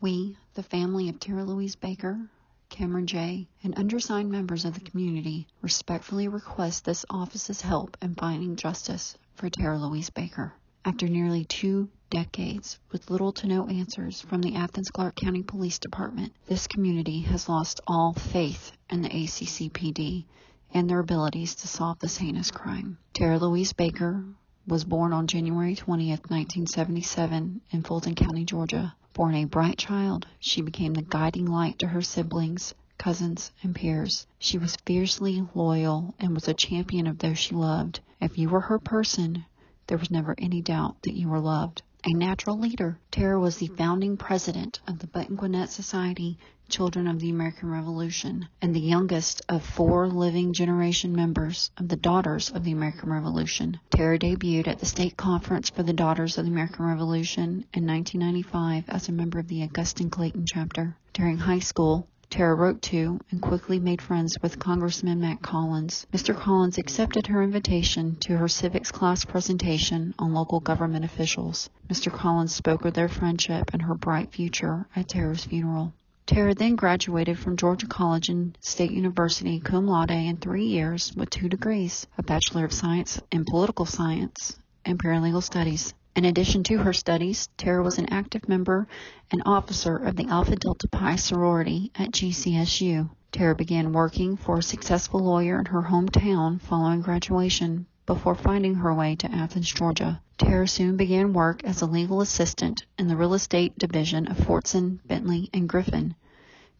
we, 0.00 0.38
the 0.54 0.62
family 0.62 1.10
of 1.10 1.20
Tara 1.20 1.44
Louise 1.44 1.76
Baker, 1.76 2.30
Cameron 2.70 3.06
J., 3.06 3.48
and 3.62 3.76
undersigned 3.76 4.30
members 4.30 4.64
of 4.64 4.74
the 4.74 4.80
community 4.80 5.46
respectfully 5.60 6.28
request 6.28 6.84
this 6.84 7.04
office's 7.10 7.60
help 7.60 7.96
in 8.00 8.14
finding 8.14 8.56
justice 8.56 9.18
for 9.34 9.50
Tara 9.50 9.78
Louise 9.78 10.10
Baker. 10.10 10.54
After 10.84 11.06
nearly 11.08 11.44
two 11.44 11.90
decades 12.08 12.78
with 12.90 13.10
little 13.10 13.32
to 13.32 13.46
no 13.46 13.66
answers 13.66 14.20
from 14.20 14.40
the 14.40 14.54
Athens 14.54 14.90
Clarke 14.90 15.16
County 15.16 15.42
Police 15.42 15.78
Department, 15.78 16.32
this 16.46 16.66
community 16.66 17.20
has 17.20 17.48
lost 17.48 17.80
all 17.86 18.14
faith 18.14 18.72
in 18.88 19.02
the 19.02 19.10
ACCPD 19.10 20.24
and 20.72 20.88
their 20.88 21.00
abilities 21.00 21.56
to 21.56 21.68
solve 21.68 21.98
this 21.98 22.16
heinous 22.16 22.50
crime. 22.50 22.98
Tara 23.12 23.38
Louise 23.38 23.72
Baker 23.72 24.24
was 24.66 24.84
born 24.84 25.12
on 25.12 25.26
January 25.26 25.74
20th, 25.74 26.28
1977 26.30 27.60
in 27.70 27.82
Fulton 27.82 28.14
County, 28.14 28.44
Georgia. 28.44 28.94
Born 29.12 29.34
a 29.34 29.44
bright 29.44 29.78
child, 29.78 30.26
she 30.38 30.62
became 30.62 30.94
the 30.94 31.02
guiding 31.02 31.46
light 31.46 31.78
to 31.78 31.88
her 31.88 32.02
siblings, 32.02 32.74
cousins, 32.98 33.50
and 33.62 33.74
peers. 33.74 34.26
She 34.38 34.58
was 34.58 34.76
fiercely 34.84 35.46
loyal 35.54 36.14
and 36.20 36.34
was 36.34 36.46
a 36.46 36.54
champion 36.54 37.06
of 37.06 37.18
those 37.18 37.38
she 37.38 37.54
loved. 37.54 38.00
If 38.20 38.38
you 38.38 38.48
were 38.48 38.60
her 38.60 38.78
person, 38.78 39.46
there 39.86 39.98
was 39.98 40.10
never 40.10 40.34
any 40.38 40.60
doubt 40.60 41.02
that 41.02 41.14
you 41.14 41.28
were 41.28 41.40
loved. 41.40 41.82
A 42.02 42.14
natural 42.14 42.58
leader, 42.58 42.98
Tara 43.10 43.38
was 43.38 43.58
the 43.58 43.66
mm-hmm. 43.66 43.76
founding 43.76 44.16
president 44.16 44.80
of 44.88 45.00
the 45.00 45.06
Button 45.06 45.36
Gwinnett 45.36 45.68
Society 45.68 46.38
Children 46.70 47.06
of 47.06 47.20
the 47.20 47.28
American 47.28 47.68
Revolution 47.68 48.48
and 48.62 48.74
the 48.74 48.80
youngest 48.80 49.42
of 49.50 49.62
four 49.62 50.08
living 50.08 50.54
generation 50.54 51.14
members 51.14 51.70
of 51.76 51.88
the 51.88 51.96
Daughters 51.96 52.48
of 52.48 52.64
the 52.64 52.72
American 52.72 53.00
mm-hmm. 53.00 53.12
Revolution. 53.12 53.80
Tara 53.90 54.18
debuted 54.18 54.66
at 54.66 54.78
the 54.78 54.86
State 54.86 55.18
Conference 55.18 55.68
for 55.68 55.82
the 55.82 55.92
Daughters 55.92 56.38
of 56.38 56.46
the 56.46 56.50
American 56.50 56.86
Revolution 56.86 57.66
in 57.74 57.86
1995 57.86 58.84
as 58.88 59.10
a 59.10 59.12
member 59.12 59.38
of 59.38 59.48
the 59.48 59.62
Augustine 59.62 60.08
Clayton 60.08 60.46
chapter. 60.46 60.96
During 61.12 61.36
high 61.36 61.58
school, 61.58 62.08
Tara 62.30 62.54
wrote 62.54 62.80
to 62.82 63.18
and 63.32 63.42
quickly 63.42 63.80
made 63.80 64.00
friends 64.00 64.38
with 64.40 64.60
Congressman 64.60 65.20
Mac 65.20 65.42
Collins. 65.42 66.06
Mr. 66.12 66.34
Collins 66.34 66.78
accepted 66.78 67.26
her 67.26 67.42
invitation 67.42 68.16
to 68.20 68.36
her 68.36 68.46
civics 68.46 68.92
class 68.92 69.24
presentation 69.24 70.14
on 70.16 70.32
local 70.32 70.60
government 70.60 71.04
officials. 71.04 71.68
Mr. 71.88 72.12
Collins 72.12 72.54
spoke 72.54 72.84
of 72.84 72.94
their 72.94 73.08
friendship 73.08 73.70
and 73.72 73.82
her 73.82 73.94
bright 73.96 74.32
future 74.32 74.86
at 74.94 75.08
Tara's 75.08 75.44
funeral. 75.44 75.92
Tara 76.24 76.54
then 76.54 76.76
graduated 76.76 77.36
from 77.36 77.56
Georgia 77.56 77.88
College 77.88 78.28
and 78.28 78.56
State 78.60 78.92
University 78.92 79.58
cum 79.58 79.88
laude 79.88 80.12
in 80.12 80.36
three 80.36 80.66
years 80.66 81.12
with 81.16 81.30
two 81.30 81.48
degrees, 81.48 82.06
a 82.16 82.22
Bachelor 82.22 82.64
of 82.64 82.72
Science 82.72 83.20
in 83.32 83.44
Political 83.44 83.86
Science 83.86 84.56
and 84.84 85.00
Paralegal 85.00 85.42
Studies. 85.42 85.94
In 86.16 86.24
addition 86.24 86.64
to 86.64 86.78
her 86.78 86.92
studies, 86.92 87.48
Tara 87.56 87.84
was 87.84 87.98
an 87.98 88.12
active 88.12 88.48
member 88.48 88.88
and 89.30 89.42
officer 89.46 89.96
of 89.96 90.16
the 90.16 90.26
Alpha 90.26 90.56
Delta 90.56 90.88
Pi 90.88 91.14
sorority 91.14 91.92
at 91.94 92.10
GCSU. 92.10 93.08
Tara 93.30 93.54
began 93.54 93.92
working 93.92 94.36
for 94.36 94.58
a 94.58 94.62
successful 94.62 95.20
lawyer 95.20 95.60
in 95.60 95.66
her 95.66 95.82
hometown 95.82 96.60
following 96.60 97.00
graduation 97.00 97.86
before 98.06 98.34
finding 98.34 98.74
her 98.74 98.92
way 98.92 99.14
to 99.14 99.30
Athens, 99.30 99.72
Georgia. 99.72 100.20
Tara 100.36 100.66
soon 100.66 100.96
began 100.96 101.32
work 101.32 101.62
as 101.62 101.80
a 101.80 101.86
legal 101.86 102.20
assistant 102.20 102.84
in 102.98 103.06
the 103.06 103.16
real 103.16 103.34
estate 103.34 103.78
division 103.78 104.26
of 104.26 104.36
Fortson, 104.36 104.98
Bentley, 105.06 105.48
and 105.54 105.68
Griffin. 105.68 106.16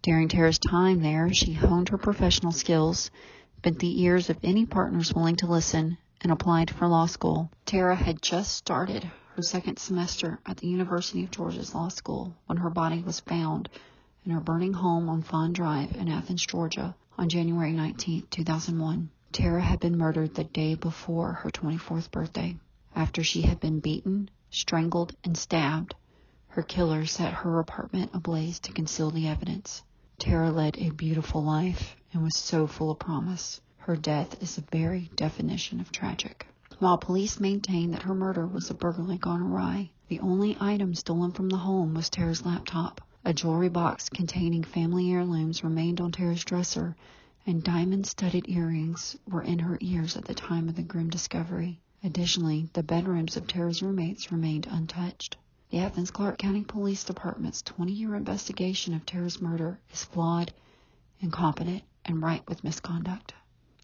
During 0.03 0.27
Tara's 0.27 0.59
time 0.59 1.03
there, 1.03 1.33
she 1.33 1.53
honed 1.53 1.91
her 1.91 1.99
professional 1.99 2.51
skills, 2.51 3.13
bent 3.63 3.79
the 3.79 4.03
ears 4.03 4.29
of 4.29 4.39
any 4.43 4.67
partners 4.67 5.15
willing 5.15 5.37
to 5.37 5.47
listen, 5.47 5.99
and 6.21 6.31
applied 6.31 6.71
for 6.71 6.87
law 6.87 7.07
school. 7.07 7.51
Tara 7.65 7.97
had 7.97 8.21
just 8.23 8.55
started 8.57 9.11
her 9.37 9.43
second 9.43 9.79
semester 9.79 10.39
at 10.45 10.59
the 10.59 10.69
University 10.69 11.25
of 11.25 11.31
Georgia's 11.31 11.75
Law 11.75 11.89
School 11.89 12.35
when 12.47 12.59
her 12.59 12.71
body 12.71 13.03
was 13.03 13.21
found 13.21 13.69
in 14.25 14.33
her 14.33 14.41
burning 14.41 14.75
home 14.75 15.09
on 15.09 15.23
Fawn 15.23 15.53
Drive 15.53 15.97
in 15.97 16.09
Athens, 16.09 16.45
Georgia 16.45 16.95
on 17.17 17.29
January 17.29 17.73
19, 17.73 18.27
2001. 18.31 19.11
Tara 19.33 19.63
had 19.63 19.81
been 19.81 19.97
murdered 19.97 20.35
the 20.35 20.45
day 20.45 20.75
before 20.75 21.33
her 21.33 21.51
24th 21.51 22.11
birthday. 22.11 22.57
After 22.95 23.23
she 23.23 23.43
had 23.43 23.61
been 23.61 23.81
beaten, 23.81 24.29
strangled, 24.51 25.15
and 25.25 25.37
stabbed, 25.37 25.95
her 26.49 26.63
killer 26.63 27.07
set 27.07 27.33
her 27.33 27.61
apartment 27.61 28.11
ablaze 28.13 28.59
to 28.61 28.73
conceal 28.73 29.11
the 29.11 29.29
evidence. 29.29 29.83
Tara 30.19 30.51
led 30.51 30.77
a 30.77 30.91
beautiful 30.91 31.43
life 31.43 31.97
and 32.13 32.23
was 32.23 32.37
so 32.37 32.67
full 32.67 32.91
of 32.91 32.99
promise. 32.99 33.61
Her 33.85 33.97
death 33.97 34.43
is 34.43 34.57
the 34.57 34.65
very 34.71 35.11
definition 35.17 35.81
of 35.81 35.91
tragic. 35.91 36.47
While 36.81 36.99
police 36.99 37.41
maintain 37.41 37.91
that 37.93 38.03
her 38.03 38.15
murder 38.15 38.47
was 38.47 38.69
a 38.69 38.75
burglary 38.75 39.17
gone 39.17 39.41
awry, 39.41 39.91
the 40.09 40.21
only 40.21 40.57
item 40.61 40.95
stolen 40.95 41.33
from 41.33 41.49
the 41.49 41.57
home 41.57 41.95
was 41.95 42.11
Tara's 42.11 42.45
laptop. 42.45 43.01
A 43.25 43.33
jewelry 43.33 43.71
box 43.71 44.11
containing 44.11 44.65
family 44.65 45.11
heirlooms 45.11 45.65
remained 45.65 45.99
on 45.99 46.13
Tara's 46.13 46.45
dresser, 46.45 46.95
and 47.47 47.65
diamond 47.65 48.07
studded 48.07 48.49
earrings 48.49 49.17
were 49.27 49.43
in 49.43 49.59
her 49.61 49.79
ears 49.81 50.15
at 50.15 50.27
the 50.27 50.35
time 50.35 50.69
of 50.69 50.77
the 50.77 50.83
grim 50.83 51.09
discovery. 51.09 51.81
Additionally, 52.05 52.69
the 52.75 52.83
bedrooms 52.83 53.37
of 53.37 53.47
Tara's 53.47 53.83
roommates 53.83 54.31
remained 54.31 54.67
untouched. 54.71 55.39
The 55.71 55.79
Athens 55.79 56.11
Clarke 56.11 56.37
County 56.37 56.65
Police 56.65 57.03
Department's 57.05 57.63
20 57.63 57.93
year 57.93 58.15
investigation 58.15 58.93
of 58.93 59.07
Tara's 59.07 59.41
murder 59.41 59.81
is 59.91 60.05
flawed, 60.05 60.53
incompetent, 61.21 61.83
and 62.05 62.23
ripe 62.23 62.47
with 62.47 62.63
misconduct. 62.63 63.33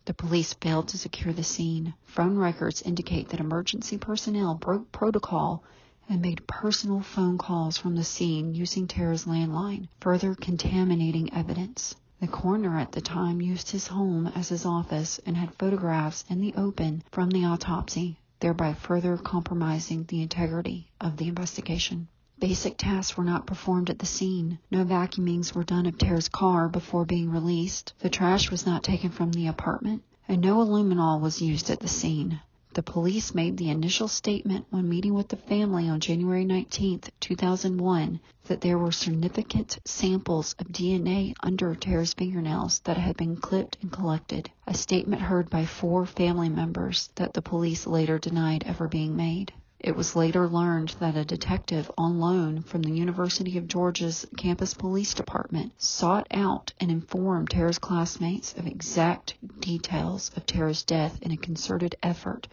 The 0.06 0.14
police 0.14 0.52
failed 0.54 0.86
to 0.88 0.98
secure 0.98 1.34
the 1.34 1.42
scene. 1.42 1.92
Phone 2.04 2.36
records 2.36 2.80
indicate 2.80 3.28
that 3.30 3.40
emergency 3.40 3.98
personnel 3.98 4.54
broke 4.54 4.92
protocol 4.92 5.64
and 6.08 6.22
made 6.22 6.46
personal 6.46 7.00
phone 7.00 7.38
calls 7.38 7.76
from 7.76 7.96
the 7.96 8.04
scene 8.04 8.54
using 8.54 8.86
Tara's 8.86 9.24
landline, 9.24 9.88
further 10.00 10.36
contaminating 10.36 11.32
evidence. 11.34 11.96
The 12.20 12.28
coroner 12.28 12.78
at 12.78 12.92
the 12.92 13.00
time 13.00 13.40
used 13.40 13.72
his 13.72 13.88
home 13.88 14.28
as 14.28 14.48
his 14.48 14.64
office 14.64 15.18
and 15.26 15.36
had 15.36 15.52
photographs 15.56 16.24
in 16.28 16.40
the 16.40 16.54
open 16.54 17.02
from 17.10 17.30
the 17.30 17.44
autopsy, 17.44 18.20
thereby 18.38 18.74
further 18.74 19.16
compromising 19.18 20.04
the 20.04 20.22
integrity 20.22 20.88
of 21.00 21.16
the 21.16 21.26
investigation. 21.26 22.06
Basic 22.38 22.76
tasks 22.76 23.16
were 23.16 23.24
not 23.24 23.46
performed 23.46 23.88
at 23.88 23.98
the 23.98 24.04
scene. 24.04 24.58
No 24.70 24.84
vacuumings 24.84 25.54
were 25.54 25.64
done 25.64 25.86
of 25.86 25.96
Tara's 25.96 26.28
car 26.28 26.68
before 26.68 27.06
being 27.06 27.30
released. 27.30 27.94
The 28.00 28.10
trash 28.10 28.50
was 28.50 28.66
not 28.66 28.82
taken 28.82 29.08
from 29.10 29.32
the 29.32 29.46
apartment, 29.46 30.02
and 30.28 30.42
no 30.42 30.58
aluminol 30.58 31.18
was 31.18 31.40
used 31.40 31.70
at 31.70 31.80
the 31.80 31.88
scene. 31.88 32.40
The 32.74 32.82
police 32.82 33.34
made 33.34 33.56
the 33.56 33.70
initial 33.70 34.06
statement 34.06 34.66
when 34.68 34.86
meeting 34.86 35.14
with 35.14 35.28
the 35.28 35.38
family 35.38 35.88
on 35.88 35.98
January 35.98 36.44
19, 36.44 37.00
2001, 37.20 38.20
that 38.44 38.60
there 38.60 38.76
were 38.76 38.92
significant 38.92 39.78
samples 39.86 40.54
of 40.58 40.68
DNA 40.68 41.34
under 41.42 41.74
Tara's 41.74 42.12
fingernails 42.12 42.80
that 42.80 42.98
had 42.98 43.16
been 43.16 43.36
clipped 43.36 43.78
and 43.80 43.90
collected, 43.90 44.50
a 44.66 44.74
statement 44.74 45.22
heard 45.22 45.48
by 45.48 45.64
four 45.64 46.04
family 46.04 46.50
members 46.50 47.08
that 47.14 47.32
the 47.32 47.40
police 47.40 47.86
later 47.86 48.18
denied 48.18 48.62
ever 48.66 48.88
being 48.88 49.16
made. 49.16 49.54
It 49.78 49.94
was 49.94 50.16
later 50.16 50.48
learned 50.48 50.96
that 50.98 51.16
a 51.16 51.24
detective 51.24 51.88
on 51.96 52.18
loan 52.18 52.62
from 52.62 52.82
the 52.82 52.90
University 52.90 53.56
of 53.56 53.68
Georgia's 53.68 54.26
campus 54.36 54.74
police 54.74 55.14
department 55.14 55.80
sought 55.80 56.26
out 56.32 56.72
and 56.80 56.90
informed 56.90 57.50
Tara's 57.50 57.78
classmates 57.78 58.52
of 58.54 58.66
exact 58.66 59.34
details 59.60 60.32
of 60.34 60.44
Tara's 60.44 60.82
death 60.82 61.22
in 61.22 61.30
a 61.30 61.36
concerted 61.36 61.94
effort 62.02 62.48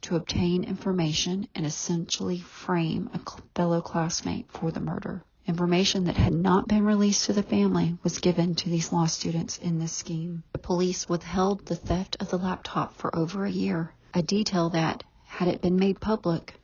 to 0.00 0.16
obtain 0.16 0.64
information 0.64 1.48
and 1.54 1.66
essentially 1.66 2.38
frame 2.40 3.10
a 3.12 3.20
fellow 3.54 3.82
classmate 3.82 4.50
for 4.50 4.70
the 4.70 4.80
murder. 4.80 5.22
Information 5.46 6.04
that 6.04 6.16
had 6.16 6.32
not 6.32 6.66
been 6.66 6.84
released 6.84 7.26
to 7.26 7.34
the 7.34 7.42
family 7.42 7.98
was 8.02 8.20
given 8.20 8.54
to 8.54 8.70
these 8.70 8.90
law 8.90 9.04
students 9.04 9.58
in 9.58 9.78
this 9.78 9.92
scheme. 9.92 10.44
The 10.52 10.58
police 10.58 11.08
withheld 11.10 11.66
the 11.66 11.76
theft 11.76 12.16
of 12.20 12.30
the 12.30 12.38
laptop 12.38 12.96
for 12.96 13.14
over 13.14 13.44
a 13.44 13.50
year, 13.50 13.92
a 14.14 14.22
detail 14.22 14.70
that, 14.70 15.04
had 15.24 15.48
it 15.48 15.60
been 15.60 15.76
made 15.76 16.00
public, 16.00 16.54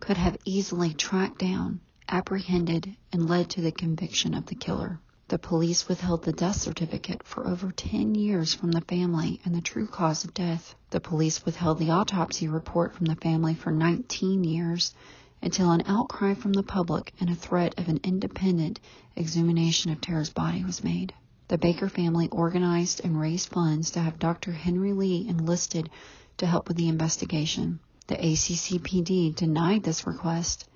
could 0.00 0.16
have 0.16 0.36
easily 0.44 0.94
tracked 0.94 1.38
down, 1.38 1.80
apprehended, 2.08 2.96
and 3.12 3.28
led 3.28 3.50
to 3.50 3.60
the 3.60 3.72
conviction 3.72 4.34
of 4.34 4.46
the 4.46 4.54
killer. 4.54 5.00
The 5.28 5.38
police 5.38 5.88
withheld 5.88 6.22
the 6.22 6.32
death 6.32 6.56
certificate 6.56 7.22
for 7.22 7.46
over 7.46 7.70
10 7.70 8.14
years 8.14 8.54
from 8.54 8.72
the 8.72 8.80
family 8.80 9.40
and 9.44 9.54
the 9.54 9.60
true 9.60 9.86
cause 9.86 10.24
of 10.24 10.32
death. 10.32 10.74
The 10.90 11.00
police 11.00 11.44
withheld 11.44 11.78
the 11.78 11.90
autopsy 11.90 12.48
report 12.48 12.94
from 12.94 13.06
the 13.06 13.16
family 13.16 13.54
for 13.54 13.70
19 13.70 14.44
years 14.44 14.94
until 15.42 15.70
an 15.70 15.82
outcry 15.86 16.34
from 16.34 16.54
the 16.54 16.62
public 16.62 17.12
and 17.20 17.28
a 17.28 17.34
threat 17.34 17.78
of 17.78 17.88
an 17.88 18.00
independent 18.02 18.80
exhumation 19.16 19.92
of 19.92 20.00
Tara's 20.00 20.30
body 20.30 20.64
was 20.64 20.82
made. 20.82 21.12
The 21.48 21.58
Baker 21.58 21.88
family 21.88 22.28
organized 22.28 23.02
and 23.04 23.20
raised 23.20 23.48
funds 23.48 23.90
to 23.90 24.00
have 24.00 24.18
Dr. 24.18 24.52
Henry 24.52 24.92
Lee 24.92 25.26
enlisted 25.28 25.90
to 26.38 26.46
help 26.46 26.68
with 26.68 26.76
the 26.76 26.88
investigation. 26.88 27.80
The 28.08 28.16
ACCPD 28.16 29.34
denied 29.34 29.82
this 29.82 30.06
request. 30.06 30.66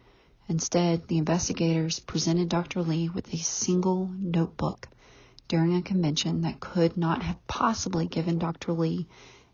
Instead, 0.48 1.08
the 1.08 1.16
investigators 1.16 1.98
presented 1.98 2.50
Dr. 2.50 2.82
Lee 2.82 3.08
with 3.08 3.32
a 3.32 3.38
single 3.38 4.10
notebook 4.18 4.86
during 5.48 5.74
a 5.74 5.80
convention 5.80 6.42
that 6.42 6.60
could 6.60 6.94
not 6.98 7.22
have 7.22 7.46
possibly 7.46 8.06
given 8.06 8.38
Dr. 8.38 8.74
Lee 8.74 9.08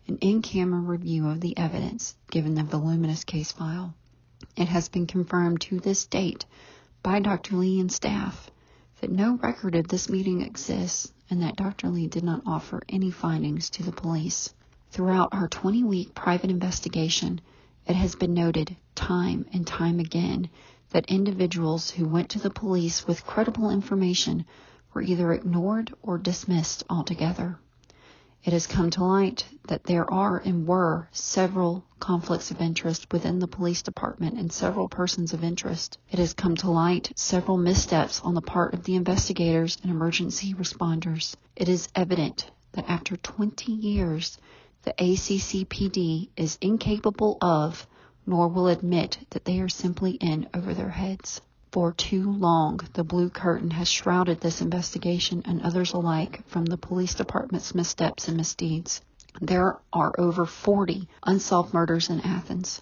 an 0.09 0.19
in 0.21 0.43
camera 0.43 0.81
review 0.81 1.29
of 1.29 1.41
the 1.41 1.57
evidence 1.57 2.17
given 2.33 2.57
the 2.57 2.65
voluminous 2.65 3.23
case 3.23 3.53
file. 3.53 3.95
It 4.57 4.67
has 4.67 4.89
been 4.89 5.07
confirmed 5.07 5.61
to 5.61 5.79
this 5.79 6.05
date 6.07 6.47
by 7.05 7.21
Dr. 7.21 7.55
Lee 7.55 7.79
and 7.79 7.93
staff 7.93 8.51
that 9.01 9.13
no 9.13 9.37
record 9.37 9.77
of 9.77 9.87
this 9.87 10.09
meeting 10.09 10.43
exists 10.43 11.13
and 11.31 11.43
that 11.43 11.55
Dr. 11.55 11.91
Lee 11.91 12.09
did 12.09 12.25
not 12.25 12.43
offer 12.45 12.83
any 12.89 13.13
findings 13.13 13.71
to 13.71 13.85
the 13.85 13.93
police. 13.93 14.53
Throughout 14.91 15.29
our 15.31 15.47
20 15.47 15.85
week 15.85 16.13
private 16.13 16.51
investigation, 16.51 17.41
it 17.89 17.97
has 17.97 18.15
been 18.15 18.35
noted 18.35 18.77
time 18.95 19.47
and 19.53 19.67
time 19.67 19.99
again 19.99 20.51
that 20.91 21.07
individuals 21.07 21.91
who 21.91 22.07
went 22.07 22.29
to 22.29 22.39
the 22.39 22.51
police 22.51 23.07
with 23.07 23.27
credible 23.27 23.71
information 23.71 24.45
were 24.93 25.03
either 25.03 25.33
ignored 25.33 25.93
or 26.03 26.19
dismissed 26.19 26.85
altogether. 26.91 27.59
It 28.45 28.53
has 28.53 28.67
come 28.67 28.91
to 28.91 29.05
light 29.05 29.47
that 29.67 29.85
there 29.85 30.09
are 30.13 30.39
and 30.39 30.67
were 30.67 31.09
several 31.13 31.85
conflicts 31.99 32.51
of 32.51 32.61
interest 32.61 33.13
within 33.13 33.39
the 33.39 33.49
police 33.49 33.83
department 33.83 34.39
and 34.39 34.53
several 34.53 34.89
persons 34.89 35.33
of 35.33 35.43
interest. 35.43 35.99
It 36.11 36.19
has 36.19 36.35
come 36.35 36.57
to 36.57 36.71
light 36.71 37.13
several 37.17 37.57
missteps 37.57 38.21
on 38.21 38.35
the 38.35 38.41
part 38.41 38.75
of 38.75 38.85
the 38.85 38.97
investigators 38.97 39.79
and 39.83 39.91
emergency 39.91 40.55
responders. 40.55 41.35
It 41.57 41.69
is 41.69 41.89
evident 41.95 42.51
that 42.73 42.89
after 42.89 43.17
20 43.17 43.73
years, 43.73 44.39
the 44.89 45.05
ACCPD 45.05 46.31
is 46.35 46.57
incapable 46.63 47.37
of, 47.43 47.87
nor 48.25 48.49
will 48.49 48.69
admit 48.69 49.19
that 49.29 49.45
they 49.45 49.61
are 49.61 49.69
simply 49.69 50.13
in 50.13 50.49
over 50.55 50.73
their 50.73 50.89
heads. 50.89 51.43
For 51.71 51.93
too 51.93 52.33
long, 52.33 52.81
the 52.95 53.05
blue 53.05 53.29
curtain 53.29 53.73
has 53.73 53.91
shrouded 53.91 54.41
this 54.41 54.63
investigation 54.63 55.43
and 55.45 55.61
others 55.61 55.93
alike 55.93 56.43
from 56.47 56.65
the 56.65 56.79
police 56.79 57.15
department's 57.15 57.75
missteps 57.75 58.29
and 58.29 58.39
misdeeds. 58.39 59.03
There 59.43 59.79
are 59.93 60.15
over 60.17 60.47
40 60.47 61.07
unsolved 61.23 61.75
murders 61.75 62.09
in 62.09 62.23
Athens. 62.23 62.81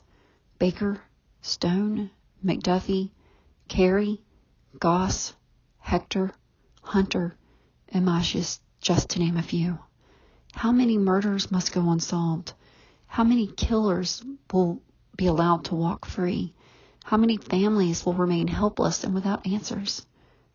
Baker, 0.61 1.01
Stone, 1.43 2.11
McDuffie, 2.45 3.11
Carey, 3.67 4.21
Goss, 4.79 5.35
Hector, 5.79 6.31
Hunter, 6.83 7.37
and 7.89 8.05
Mascius, 8.05 8.61
just 8.81 9.11
to 9.11 9.19
name 9.19 9.37
a 9.37 9.43
few. 9.43 9.81
How 10.57 10.73
many 10.73 10.97
murders 10.97 11.51
must 11.51 11.75
go 11.75 11.91
unsolved? 11.91 12.55
How 13.09 13.25
many 13.25 13.47
killers 13.47 14.25
will 14.51 14.81
be 15.15 15.27
allowed 15.27 15.67
to 15.67 15.75
walk 15.75 16.07
free? 16.07 16.55
How 17.05 17.19
many 17.19 17.37
families 17.37 18.07
will 18.07 18.15
remain 18.15 18.49
helpless 18.49 19.05
and 19.05 19.13
without 19.13 19.47
answers? 19.47 20.07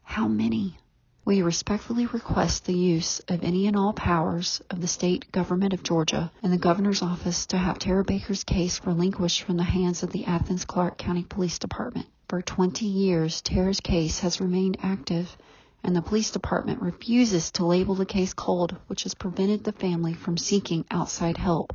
How 0.01 0.27
many? 0.27 0.79
We 1.23 1.43
respectfully 1.43 2.07
request 2.07 2.65
the 2.65 2.75
use 2.75 3.19
of 3.27 3.43
any 3.43 3.67
and 3.67 3.77
all 3.77 3.93
powers 3.93 4.59
of 4.71 4.81
the 4.81 4.87
state 4.87 5.31
government 5.31 5.71
of 5.71 5.83
Georgia 5.83 6.31
and 6.41 6.51
the 6.51 6.57
governor's 6.57 7.03
office 7.03 7.45
to 7.45 7.59
have 7.59 7.77
Tara 7.77 8.03
Baker's 8.03 8.43
case 8.43 8.81
relinquished 8.83 9.43
from 9.43 9.57
the 9.57 9.63
hands 9.63 10.01
of 10.01 10.11
the 10.11 10.25
Athens 10.25 10.65
Clarke 10.65 10.97
County 10.97 11.25
Police 11.25 11.59
Department. 11.59 12.07
For 12.27 12.41
20 12.41 12.87
years, 12.87 13.39
Tara's 13.43 13.79
case 13.79 14.21
has 14.21 14.41
remained 14.41 14.77
active 14.81 15.37
and 15.83 15.95
the 15.95 16.01
police 16.01 16.31
department 16.31 16.81
refuses 16.81 17.51
to 17.51 17.65
label 17.65 17.95
the 17.95 18.05
case 18.05 18.33
cold, 18.33 18.75
which 18.87 19.03
has 19.03 19.13
prevented 19.13 19.63
the 19.63 19.71
family 19.71 20.13
from 20.13 20.37
seeking 20.37 20.85
outside 20.91 21.37
help 21.37 21.73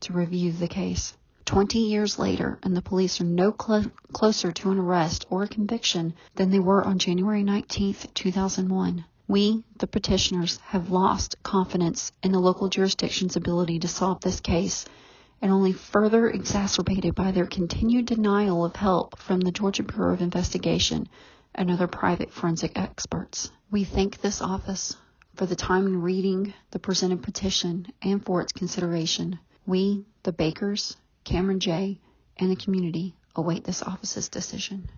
to 0.00 0.12
review 0.12 0.52
the 0.52 0.68
case. 0.68 1.16
20 1.46 1.78
years 1.78 2.18
later, 2.18 2.58
and 2.62 2.76
the 2.76 2.82
police 2.82 3.20
are 3.20 3.24
no 3.24 3.54
cl- 3.58 3.90
closer 4.12 4.50
to 4.50 4.70
an 4.70 4.78
arrest 4.78 5.24
or 5.30 5.44
a 5.44 5.48
conviction 5.48 6.12
than 6.34 6.50
they 6.50 6.58
were 6.58 6.84
on 6.84 6.98
January 6.98 7.44
19, 7.44 7.94
2001. 8.14 9.04
We, 9.28 9.64
the 9.78 9.86
petitioners, 9.86 10.58
have 10.66 10.90
lost 10.90 11.42
confidence 11.42 12.12
in 12.22 12.32
the 12.32 12.40
local 12.40 12.68
jurisdiction's 12.68 13.36
ability 13.36 13.78
to 13.80 13.88
solve 13.88 14.20
this 14.20 14.40
case 14.40 14.84
and 15.42 15.52
only 15.52 15.72
further 15.72 16.28
exacerbated 16.28 17.14
by 17.14 17.30
their 17.30 17.46
continued 17.46 18.06
denial 18.06 18.64
of 18.64 18.74
help 18.76 19.18
from 19.18 19.40
the 19.40 19.52
Georgia 19.52 19.82
Bureau 19.82 20.14
of 20.14 20.22
Investigation 20.22 21.08
and 21.56 21.70
other 21.70 21.88
private 21.88 22.32
forensic 22.32 22.78
experts. 22.78 23.50
We 23.70 23.82
thank 23.84 24.20
this 24.20 24.40
office 24.40 24.96
for 25.34 25.46
the 25.46 25.56
time 25.56 25.86
in 25.86 26.02
reading 26.02 26.54
the 26.70 26.78
presented 26.78 27.22
petition 27.22 27.88
and 28.02 28.24
for 28.24 28.40
its 28.40 28.52
consideration. 28.52 29.38
We, 29.66 30.04
the 30.22 30.32
Bakers, 30.32 30.96
Cameron 31.24 31.58
J., 31.60 31.98
and 32.38 32.50
the 32.50 32.56
community 32.56 33.16
await 33.34 33.64
this 33.64 33.82
office's 33.82 34.28
decision. 34.28 34.88